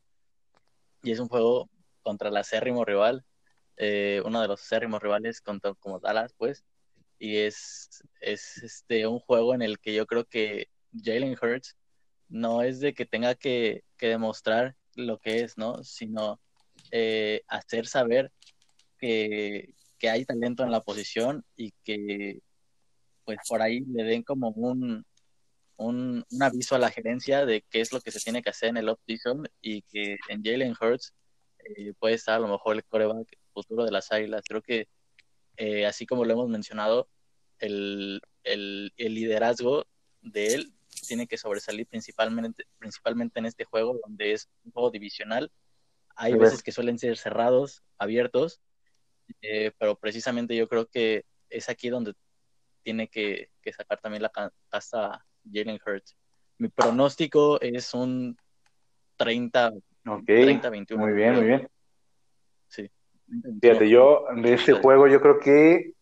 [1.03, 1.71] Y es un juego
[2.03, 3.25] contra el acérrimo rival,
[3.79, 6.67] eh, uno de los acérrimos rivales contra, como Dallas, pues,
[7.19, 10.69] y es, es este, un juego en el que yo creo que
[11.03, 11.79] Jalen Hurts
[12.29, 15.83] no es de que tenga que, demostrar lo que es, ¿no?
[15.83, 16.39] Sino
[16.91, 18.33] eh, hacer saber
[18.99, 22.41] que, que hay talento en la posición y que
[23.24, 25.05] pues por ahí le den como un,
[25.76, 28.79] un, aviso a la gerencia de qué es lo que se tiene que hacer en
[28.79, 31.12] el off-season y que en Jalen Hurts
[31.59, 34.43] eh, puede estar a lo mejor el coreback futuro de las Águilas.
[34.47, 34.89] Creo que,
[35.57, 37.09] eh, así como lo hemos mencionado,
[37.59, 39.87] el, el, liderazgo
[40.22, 40.72] de él
[41.07, 45.51] tiene que sobresalir principalmente, principalmente en este juego, donde es un juego divisional.
[46.21, 48.61] Hay veces que suelen ser cerrados, abiertos,
[49.41, 52.14] eh, pero precisamente yo creo que es aquí donde
[52.83, 54.33] tiene que, que sacar también la
[54.69, 56.16] casta Jalen Hurts.
[56.59, 58.37] Mi pronóstico es un
[59.16, 59.73] 30,
[60.27, 61.05] 30 21.
[61.05, 61.69] Muy bien, muy bien.
[62.66, 62.91] Sí.
[63.61, 65.93] Fíjate, yo de este juego yo creo que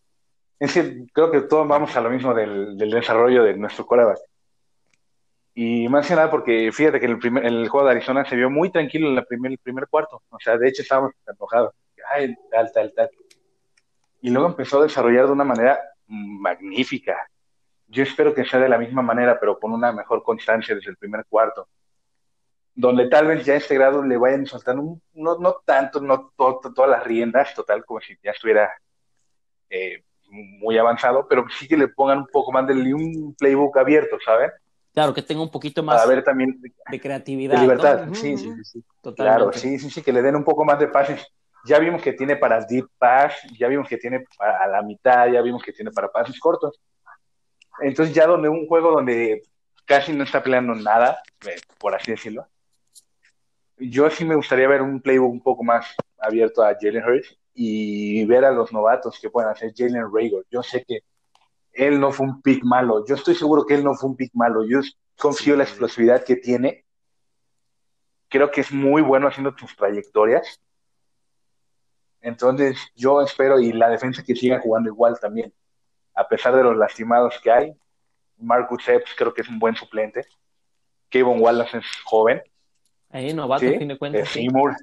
[1.13, 4.17] creo que todos vamos a lo mismo del, desarrollo de nuestro coreback.
[5.59, 8.49] Y más que nada porque fíjate que el, primer, el juego de Arizona se vio
[8.49, 10.21] muy tranquilo en el primer, el primer cuarto.
[10.29, 11.73] O sea, de hecho estábamos enojados.
[12.13, 13.09] Ay, tal, tal, tal.
[14.21, 17.17] Y luego empezó a desarrollar de una manera magnífica
[17.87, 20.97] yo espero que sea de la misma manera, pero con una mejor constancia desde el
[20.97, 21.67] primer cuarto.
[22.75, 26.89] Donde tal vez ya a este grado le vayan soltando, no, no tanto, no todas
[26.89, 28.71] las riendas, total, como si ya estuviera
[29.69, 34.17] eh, muy avanzado, pero sí que le pongan un poco más de un playbook abierto,
[34.23, 34.51] ¿saben?
[34.93, 36.59] Claro, que tenga un poquito más ver también
[36.89, 37.55] de creatividad.
[37.55, 38.83] De libertad, sí, sí, sí.
[39.15, 41.25] Claro, sí, sí, sí, que le den un poco más de pases.
[41.65, 45.27] Ya vimos que tiene para deep pass, ya vimos que tiene para a la mitad,
[45.27, 46.79] ya vimos que tiene para pases cortos.
[47.79, 49.43] Entonces ya donde un juego donde
[49.85, 52.47] casi no está peleando nada, eh, por así decirlo,
[53.77, 58.25] yo sí me gustaría ver un playbook un poco más abierto a Jalen Hurts y
[58.25, 60.43] ver a los novatos que pueden hacer Jalen Rager.
[60.49, 60.99] Yo sé que
[61.77, 63.05] él no fue un pick malo.
[63.05, 64.65] Yo estoy seguro que él no fue un pick malo.
[64.67, 64.79] Yo
[65.17, 66.85] confío en la explosividad que tiene.
[68.29, 70.59] Creo que es muy bueno haciendo tus trayectorias.
[72.19, 75.53] Entonces, yo espero y la defensa que siga jugando igual también.
[76.15, 77.73] A pesar de los lastimados que hay,
[78.37, 80.25] Marcus Epps creo que es un buen suplente.
[81.09, 82.41] Kevin Wallace es joven.
[83.11, 83.75] Ahí, novato, ¿Sí?
[83.75, 84.29] a fin de cuentas.
[84.29, 84.75] Seymour.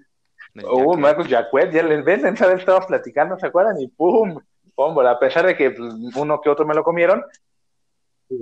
[0.62, 2.61] Uh, Marcus Jacquet, ya les ven, ¿sabes?
[2.61, 3.80] Estábamos platicando, ¿se acuerdan?
[3.80, 4.38] Y ¡pum!
[4.75, 4.99] ¡Pum!
[5.01, 5.75] A pesar de que
[6.16, 7.22] uno que otro me lo comieron,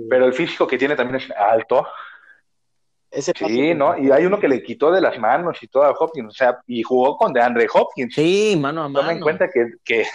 [0.09, 1.85] pero el físico que tiene también es alto.
[3.11, 3.97] sí, ¿no?
[3.97, 6.59] Y hay uno que le quitó de las manos y todo a Hopkins, o sea,
[6.67, 8.15] y jugó con DeAndre Hopkins.
[8.15, 8.99] Sí, mano a mano.
[8.99, 10.05] Toma en cuenta que, que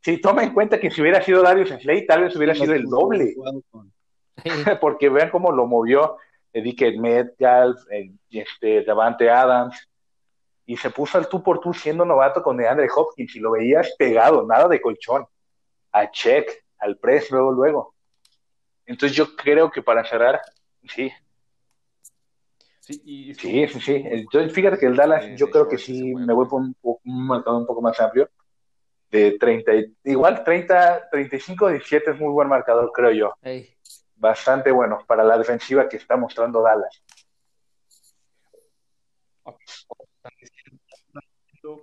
[0.00, 2.84] sí, toma en cuenta que si hubiera sido Darius Slay, tal vez hubiera sido el
[2.84, 3.34] doble.
[4.80, 6.18] Porque vean cómo lo movió
[6.52, 9.88] Edique Metcalf, eh, este, Davante Adams,
[10.66, 13.94] y se puso al tú por tú siendo novato con DeAndre Hopkins y lo veías
[13.98, 15.26] pegado, nada de colchón,
[15.96, 17.94] a check, al press, luego, luego.
[18.84, 20.40] Entonces yo creo que para cerrar,
[20.88, 21.10] sí.
[22.80, 26.60] Sí, sí, sí, Entonces fíjate que el Dallas, yo creo que sí me voy por
[26.60, 28.30] un, un marcador un poco más amplio.
[29.10, 29.72] De 30,
[30.04, 33.34] igual 30, 35, 17 es muy buen marcador, creo yo.
[34.14, 37.02] Bastante bueno para la defensiva que está mostrando Dallas.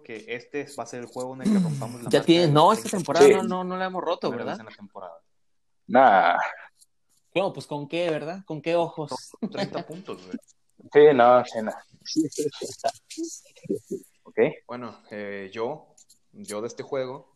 [0.03, 2.73] Que este va a ser el juego en el que rompamos la Ya tienes, no,
[2.73, 4.59] esta temporada no, no, no la hemos roto, ¿verdad?
[4.59, 5.17] En la temporada.
[5.87, 6.37] Nah.
[7.35, 8.43] No, pues con qué, ¿verdad?
[8.45, 9.11] ¿Con qué ojos?
[9.51, 10.37] 30 puntos, güey.
[10.91, 11.71] Sí, no, sí, no.
[14.23, 14.39] ok.
[14.67, 15.95] Bueno, eh, yo,
[16.31, 17.35] yo de este juego,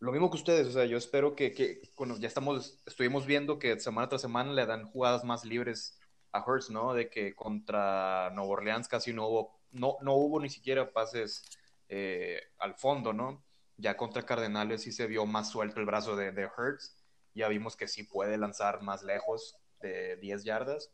[0.00, 3.58] lo mismo que ustedes, o sea, yo espero que, que, bueno, ya estamos, estuvimos viendo
[3.58, 5.98] que semana tras semana le dan jugadas más libres
[6.32, 6.94] a Hurts, ¿no?
[6.94, 11.44] De que contra Nueva Orleans casi no hubo, no, no hubo ni siquiera pases
[11.88, 13.44] eh, al fondo, ¿no?
[13.76, 16.98] Ya contra Cardenales sí se vio más suelto el brazo de, de Hurts
[17.38, 20.92] ya vimos que sí puede lanzar más lejos de 10 yardas.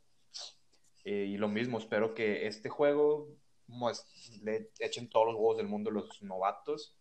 [1.04, 3.28] Eh, y lo mismo, espero que este juego
[3.66, 4.06] pues,
[4.42, 6.94] le echen todos los huevos del mundo los novatos.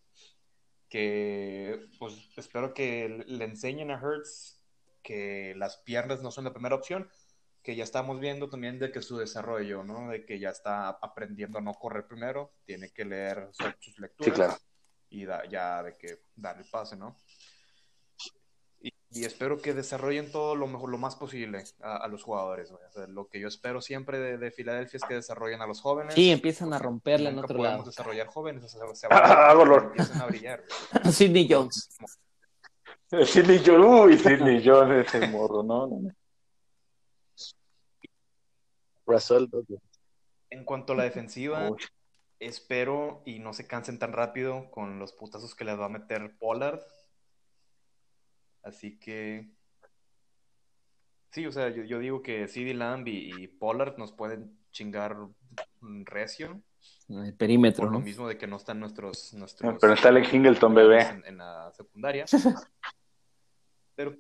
[0.89, 4.59] Que pues espero que le enseñen a Hertz
[5.01, 7.09] que las piernas no son la primera opción,
[7.63, 10.09] que ya estamos viendo también de que su desarrollo, ¿no?
[10.09, 13.49] De que ya está aprendiendo a no correr primero, tiene que leer
[13.79, 14.63] sus lecturas
[15.09, 17.17] y ya de que dar el pase, ¿no?
[19.15, 22.73] y espero que desarrollen todo lo mejor, lo más posible a, los jugadores.
[23.09, 26.15] lo que yo espero siempre de, Filadelfia es que desarrollen a los jóvenes.
[26.15, 30.63] Sí, empiezan a romperla en otro podemos desarrollar jóvenes, se, se ah, empiezan a brillar.
[31.11, 31.89] Sidney Jones.
[33.25, 35.89] Sidney Jones, uy, Sidney Jones ese morro, ¿no?
[39.13, 39.47] Russell.
[40.49, 41.69] En cuanto a la defensiva,
[42.39, 46.35] espero y no se cansen tan rápido con los putazos que les va a meter
[46.37, 46.81] Pollard
[48.63, 49.49] Así que.
[51.31, 55.17] Sí, o sea, yo, digo que CD Lamb y, Pollard nos pueden chingar
[56.05, 56.61] recio.
[57.09, 59.33] El perímetro, Lo mismo de que no están nuestros.
[59.33, 61.21] nuestros Pero está Alex Singleton, bebé.
[61.25, 62.25] En, la secundaria.
[63.95, 64.15] Pero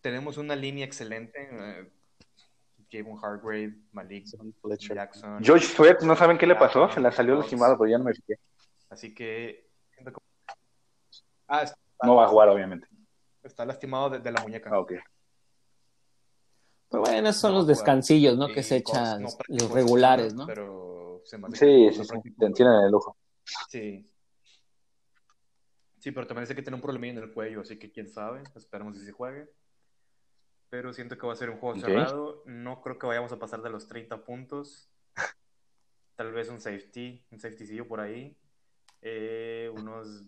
[0.00, 1.48] tenemos una línea excelente.
[1.50, 1.90] Eh,
[2.92, 4.26] Javon Hargrave, Malik
[4.78, 5.42] Jackson.
[5.42, 6.90] George Sweat, ¿no saben qué le pasó?
[6.90, 8.38] Se la salió lastimado, pero ya no me fijé.
[8.90, 9.70] Así que.
[11.48, 11.64] Ah,
[12.02, 12.86] no va a jugar, obviamente.
[13.42, 14.70] Está lastimado de, la muñeca.
[14.72, 14.92] Ah, ok.
[16.90, 18.48] Pero bueno, esos son los descansillos, ¿no?
[18.48, 20.46] que se echan los regulares, ¿no?
[20.46, 23.16] Pero se sí, sí, sí, te entienden el lujo.
[23.68, 24.06] Sí.
[25.98, 28.42] Sí, pero también dice que tiene un problemilla en el cuello, así que quién sabe.
[28.54, 29.48] Esperemos si se juegue.
[30.72, 32.42] Pero siento que va a ser un juego cerrado.
[32.46, 34.88] No creo que vayamos a pasar de los 30 puntos.
[36.16, 38.34] Tal vez un safety, un safetycillo por ahí.
[39.02, 40.24] Eh, unos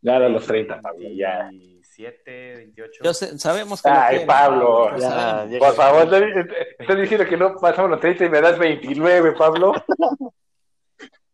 [0.00, 1.44] ya a los 30, Pablo, ya.
[1.48, 3.04] 27, 28.
[3.04, 3.88] Yo sé, sabemos que.
[3.88, 8.58] Ay, Pablo, ya, por favor, estás diciendo que no pasamos los 30 y me das
[8.58, 9.74] 29, Pablo.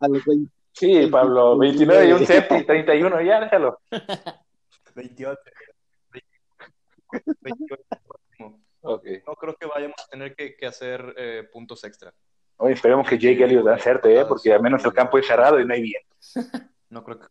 [0.00, 0.52] A los 20.
[0.72, 3.80] Sí, Pablo, 29 y un 7, 31, ya déjalo.
[4.94, 5.40] 28.
[7.40, 7.99] 28.
[8.83, 9.22] Okay.
[9.26, 12.14] No creo que vayamos a tener que, que hacer eh, puntos extra.
[12.57, 14.24] Oye, esperemos que Jake Elliott acerte, ¿eh?
[14.26, 16.16] porque al menos el campo es cerrado y no hay viento.
[16.91, 17.26] No creo que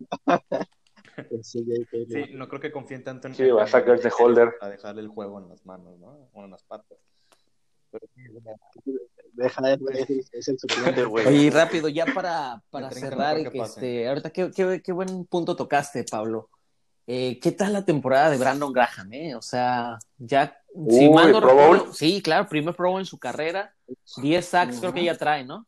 [1.42, 1.64] sí,
[2.34, 3.34] no creo que confíen tanto en.
[3.34, 4.54] Sí, va a sacar ese holder.
[4.60, 6.28] A dejarle el juego en las manos, ¿no?
[6.32, 6.98] O en las patas.
[9.32, 11.26] Deja es, el suplente, güey.
[11.26, 16.04] Oye, rápido, ya para, para cerrar, que este, ahorita qué, qué, qué, buen punto tocaste,
[16.04, 16.50] Pablo.
[17.10, 19.10] Eh, ¿Qué tal la temporada de Brandon Graham?
[19.14, 19.34] Eh?
[19.34, 23.74] O sea, ya, si no sí, claro, primer Pro en su carrera,
[24.20, 25.64] 10 sacks creo que ya trae, ¿no?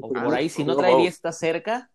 [0.00, 1.88] O por ahí, si no trae 10, está cerca.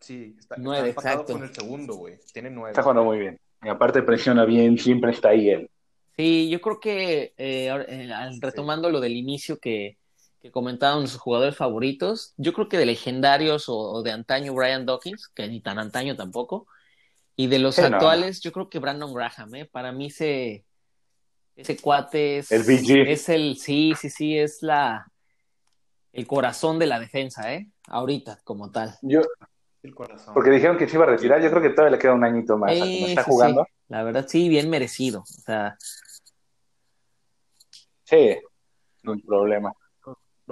[0.00, 1.34] Sí, está, nueve, exacto.
[1.34, 2.18] con el segundo, güey.
[2.32, 2.70] Tiene nueve.
[2.70, 3.38] Está jugando muy bien.
[3.62, 5.70] Y aparte presiona bien, siempre está ahí él.
[6.16, 9.96] Sí, yo creo que eh, eh retomando lo del inicio que,
[10.42, 12.34] que comentaban sus jugadores favoritos.
[12.36, 16.66] Yo creo que de legendarios o, de antaño Brian Dawkins, que ni tan antaño tampoco.
[17.36, 19.64] Y de los actuales, yo creo que Brandon Graham, ¿eh?
[19.66, 20.64] Para mí ese,
[21.54, 23.08] ese cuate es el, BG.
[23.08, 25.06] es el, sí, sí, sí, es la,
[26.12, 27.70] el corazón de la defensa, ¿eh?
[27.86, 28.98] Ahorita, como tal.
[29.00, 29.20] Yo,
[29.84, 30.34] el corazón.
[30.34, 32.58] Porque dijeron que se iba a retirar, yo creo que todavía le queda un añito
[32.58, 32.72] más.
[32.72, 33.64] está jugando.
[33.88, 35.20] La verdad, sí, bien merecido.
[35.20, 35.76] O sea.
[38.04, 38.36] Sí,
[39.04, 39.72] no hay problema.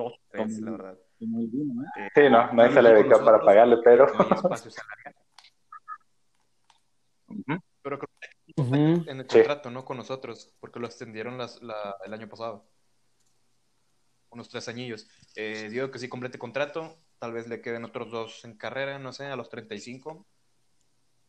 [0.04, 0.98] Dos, tres, la verdad.
[1.18, 1.26] Sí,
[2.30, 4.06] no, no hay salario para pagarle, pero.
[7.82, 8.28] Pero creo que
[9.10, 9.84] en el contrato, ¿no?
[9.84, 12.66] Con nosotros, porque lo extendieron las, la, el año pasado.
[14.30, 15.08] Unos tres añillos.
[15.34, 19.12] Eh, digo que sí complete contrato, tal vez le queden otros dos en carrera, no
[19.12, 20.26] sé, a los 35.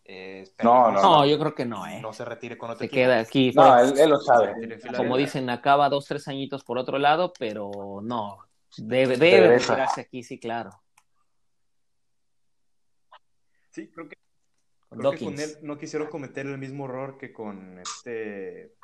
[0.03, 2.01] Eh, no, no, no, yo creo que no, ¿eh?
[2.01, 3.51] No se retire con otro Se queda aquí.
[3.55, 4.79] No, él, lo sabe.
[4.97, 8.39] Como dicen, acaba dos, tres añitos por otro lado, pero no.
[8.77, 10.71] Debe, debe retirarse aquí, sí, claro.
[13.71, 14.17] Sí, creo que,
[14.89, 18.75] creo que con él no quisieron cometer el mismo error que con este.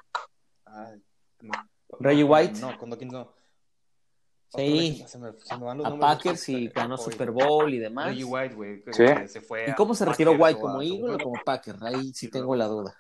[2.00, 2.60] Reggie White.
[2.60, 3.34] No, con Dawkins no.
[4.56, 5.06] Sí,
[5.84, 8.16] a Packers y ganó Super Bowl y demás.
[8.18, 9.06] White, güey, ¿Sí?
[9.28, 10.60] se fue ¿Y cómo se retiró White?
[10.60, 11.76] ¿Como Eagle o como Packer?
[11.82, 12.98] Ahí sí tengo la duda.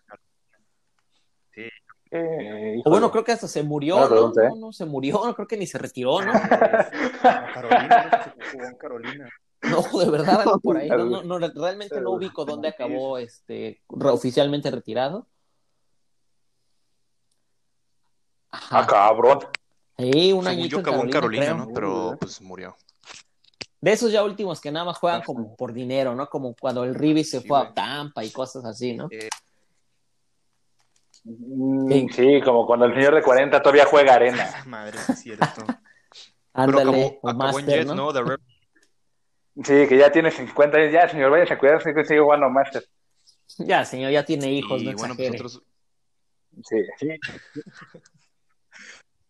[1.54, 1.70] Sí.
[2.12, 4.34] Eh, o bueno, creo que hasta se murió, ¿no?
[4.34, 4.56] ¿no?
[4.56, 6.32] No, se murió, no creo que ni se retiró, ¿no?
[7.22, 9.30] Carolina, no jugó en Carolina.
[9.62, 10.90] No, de verdad, algo por ahí.
[10.90, 15.28] No, no, realmente no ubico dónde acabó este oficialmente retirado.
[18.52, 18.80] Ajá.
[18.80, 19.40] Ah, cabrón.
[19.98, 20.80] Sí, un añito.
[20.80, 21.68] acabó en Carolina, ¿no?
[21.74, 22.76] Pero pues murió.
[23.80, 26.28] De esos ya últimos que nada más juegan como por dinero, ¿no?
[26.30, 29.08] Como cuando el Rivi se fue a Tampa y cosas así, ¿no?
[29.12, 29.30] Eh,
[32.12, 32.42] sí.
[32.44, 34.48] como cuando el señor de 40 todavía juega arena.
[34.66, 35.46] Madre, es cierto.
[36.54, 38.12] Ándale, Pero acabó, en ¿no?
[39.64, 40.94] Sí, que ya tiene 50 años.
[40.94, 42.84] Ya, señor, vaya a cuidarse que sigue jugando Master.
[43.60, 45.64] Ya, señor, ya tiene hijos, y, no bueno, pues nosotros...
[46.64, 47.10] Sí, sí.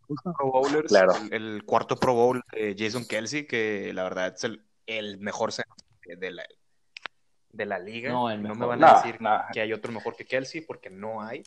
[0.07, 1.13] Pro Bowlers, claro.
[1.31, 5.51] el, cuarto Pro Bowl de Jason Kelsey, que la verdad es el, el mejor
[6.05, 6.45] de la,
[7.49, 8.09] de la liga.
[8.09, 9.19] No, me van a decir
[9.51, 11.43] que hay otro mejor que Kelsey, porque no hay.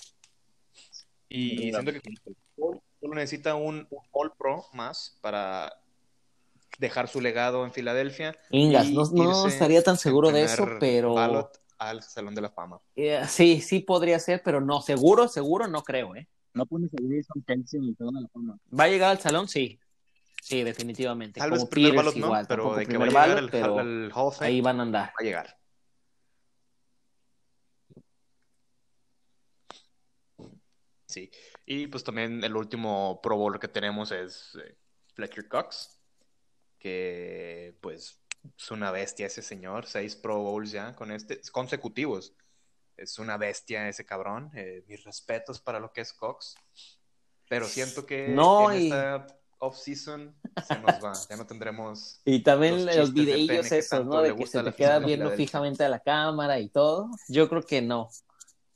[1.31, 2.01] Y siento que
[3.01, 5.72] solo necesita un, All Pro más para
[6.78, 8.37] dejar su legado en Filadelfia.
[8.51, 11.16] Ingas, no, estaría tan seguro de eso, pero.
[11.78, 12.78] Al Salón de la Fama.
[12.95, 16.28] Eh, sí, sí podría ser, pero no, seguro, seguro no creo, ¿eh?
[16.55, 18.59] no pones a Jason Kelsey ni toda la fama.
[18.78, 19.49] ¿Va a llegar al salón?
[19.49, 19.78] Sí.
[20.43, 21.39] Sí, definitivamente.
[21.39, 24.43] Tal vez primer ballot no, pero de que va a llegar el, el, Hall of
[24.43, 25.09] Ahí van a andar.
[25.09, 25.59] Va a llegar.
[31.11, 31.30] Sí.
[31.66, 34.76] Y pues también el último Pro Bowler que tenemos es eh,
[35.14, 36.00] Fletcher Cox,
[36.78, 38.20] que pues
[38.56, 42.34] es una bestia ese señor, seis Pro Bowls ya con este, consecutivos
[43.00, 44.50] es una bestia ese cabrón.
[44.54, 46.54] Eh, mis respetos para lo que es Cox.
[47.48, 49.26] Pero siento que no, en esta
[49.58, 50.36] off-season
[50.66, 51.12] se nos va.
[51.28, 52.20] Ya no tendremos.
[52.24, 54.22] Y también los, videillos esos, ¿no?
[54.22, 57.11] De que se te queda viendo fijamente a la cámara y todo.
[57.28, 58.11] Yo creo que no.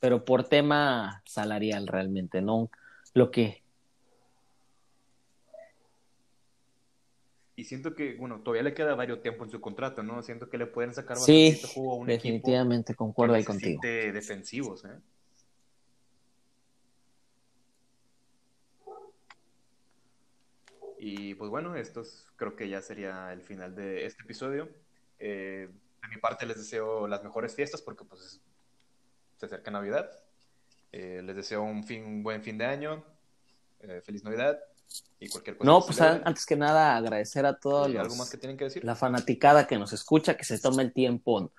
[0.05, 2.69] Pero por tema salarial realmente, no
[3.15, 3.63] lo que
[7.55, 10.21] Y siento que, bueno, todavía le queda varios tiempo en su contrato, ¿no?
[10.21, 13.81] Siento que le pueden sacar bastante sí, jugo a un definitivamente, concuerdo ahí contigo.
[13.81, 14.99] defensivos, ¿eh?
[20.99, 22.03] Y pues bueno, esto
[22.35, 24.69] creo que ya sería el final de este episodio.
[25.17, 25.67] Eh,
[26.03, 28.39] de mi parte les deseo las mejores fiestas porque pues
[29.37, 30.09] se acerca Navidad.
[30.91, 33.03] Eh, les deseo un, fin, un buen fin de año.
[33.81, 34.57] Eh, feliz Navidad
[35.19, 35.69] y cualquier cosa.
[35.69, 38.83] No, pues antes que nada agradecer a todos los, algo más que tienen que decir?
[38.83, 41.51] la fanaticada que nos escucha, que se tome el tiempo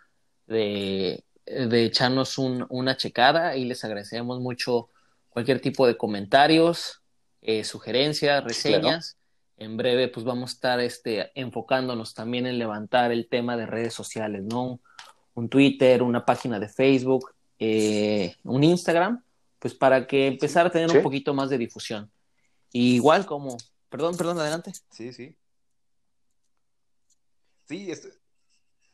[0.46, 4.90] de, de echarnos un, una checada y les agradecemos mucho
[5.28, 7.02] cualquier tipo de comentarios,
[7.42, 9.18] eh, sugerencias, reseñas.
[9.58, 13.94] En breve, pues vamos a estar este, enfocándonos también en levantar el tema de redes
[13.94, 14.80] sociales, ¿no?
[15.34, 19.22] Un Twitter, una página de Facebook, eh, un Instagram,
[19.58, 22.10] pues para que empezar a tener un poquito más de difusión
[22.72, 23.56] igual como,
[23.88, 24.72] perdón, perdón, adelante.
[24.90, 25.36] Sí, sí.
[27.64, 27.92] Sí,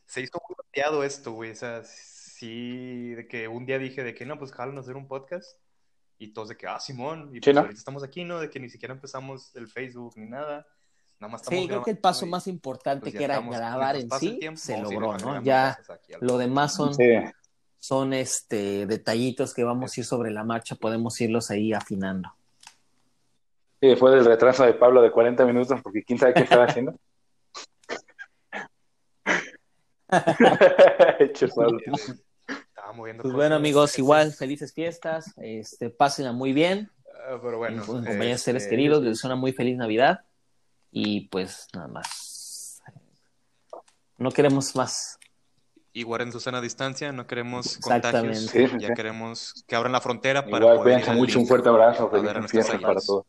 [0.07, 1.51] se hizo muy esto, güey.
[1.51, 5.07] O sea, sí, de que un día dije de que no, pues jalan hacer un
[5.07, 5.59] podcast.
[6.19, 8.39] Y todos de que, ah, Simón, y pues ahorita estamos aquí, ¿no?
[8.39, 10.67] De que ni siquiera empezamos el Facebook ni nada.
[11.19, 14.09] Nada más estamos sí, creo que el paso más importante pues que era grabar en
[14.13, 15.43] sí se logró, ¿no?
[15.43, 15.79] Ya
[16.21, 16.95] lo demás son,
[17.83, 22.33] son este detallitos que vamos a ir sobre la marcha, podemos irlos ahí afinando.
[23.81, 26.95] Y fue del retraso de Pablo de 40 minutos, porque quién sabe qué estaba haciendo.
[33.21, 35.35] pues bueno, amigos, igual, felices fiestas.
[35.39, 36.89] Este, pásenla muy bien.
[37.29, 40.21] Ah, pero bueno, compañeros seres este, queridos, les deseo una muy feliz Navidad.
[40.93, 42.81] Y pues nada más.
[44.19, 45.19] No queremos más.
[45.95, 48.53] Y guarden su sana distancia, no queremos contagios.
[48.79, 52.79] ya queremos que abran la frontera para Igual, cuídense mucho, un fuerte abrazo, feliz fiesta
[52.79, 53.27] para todos.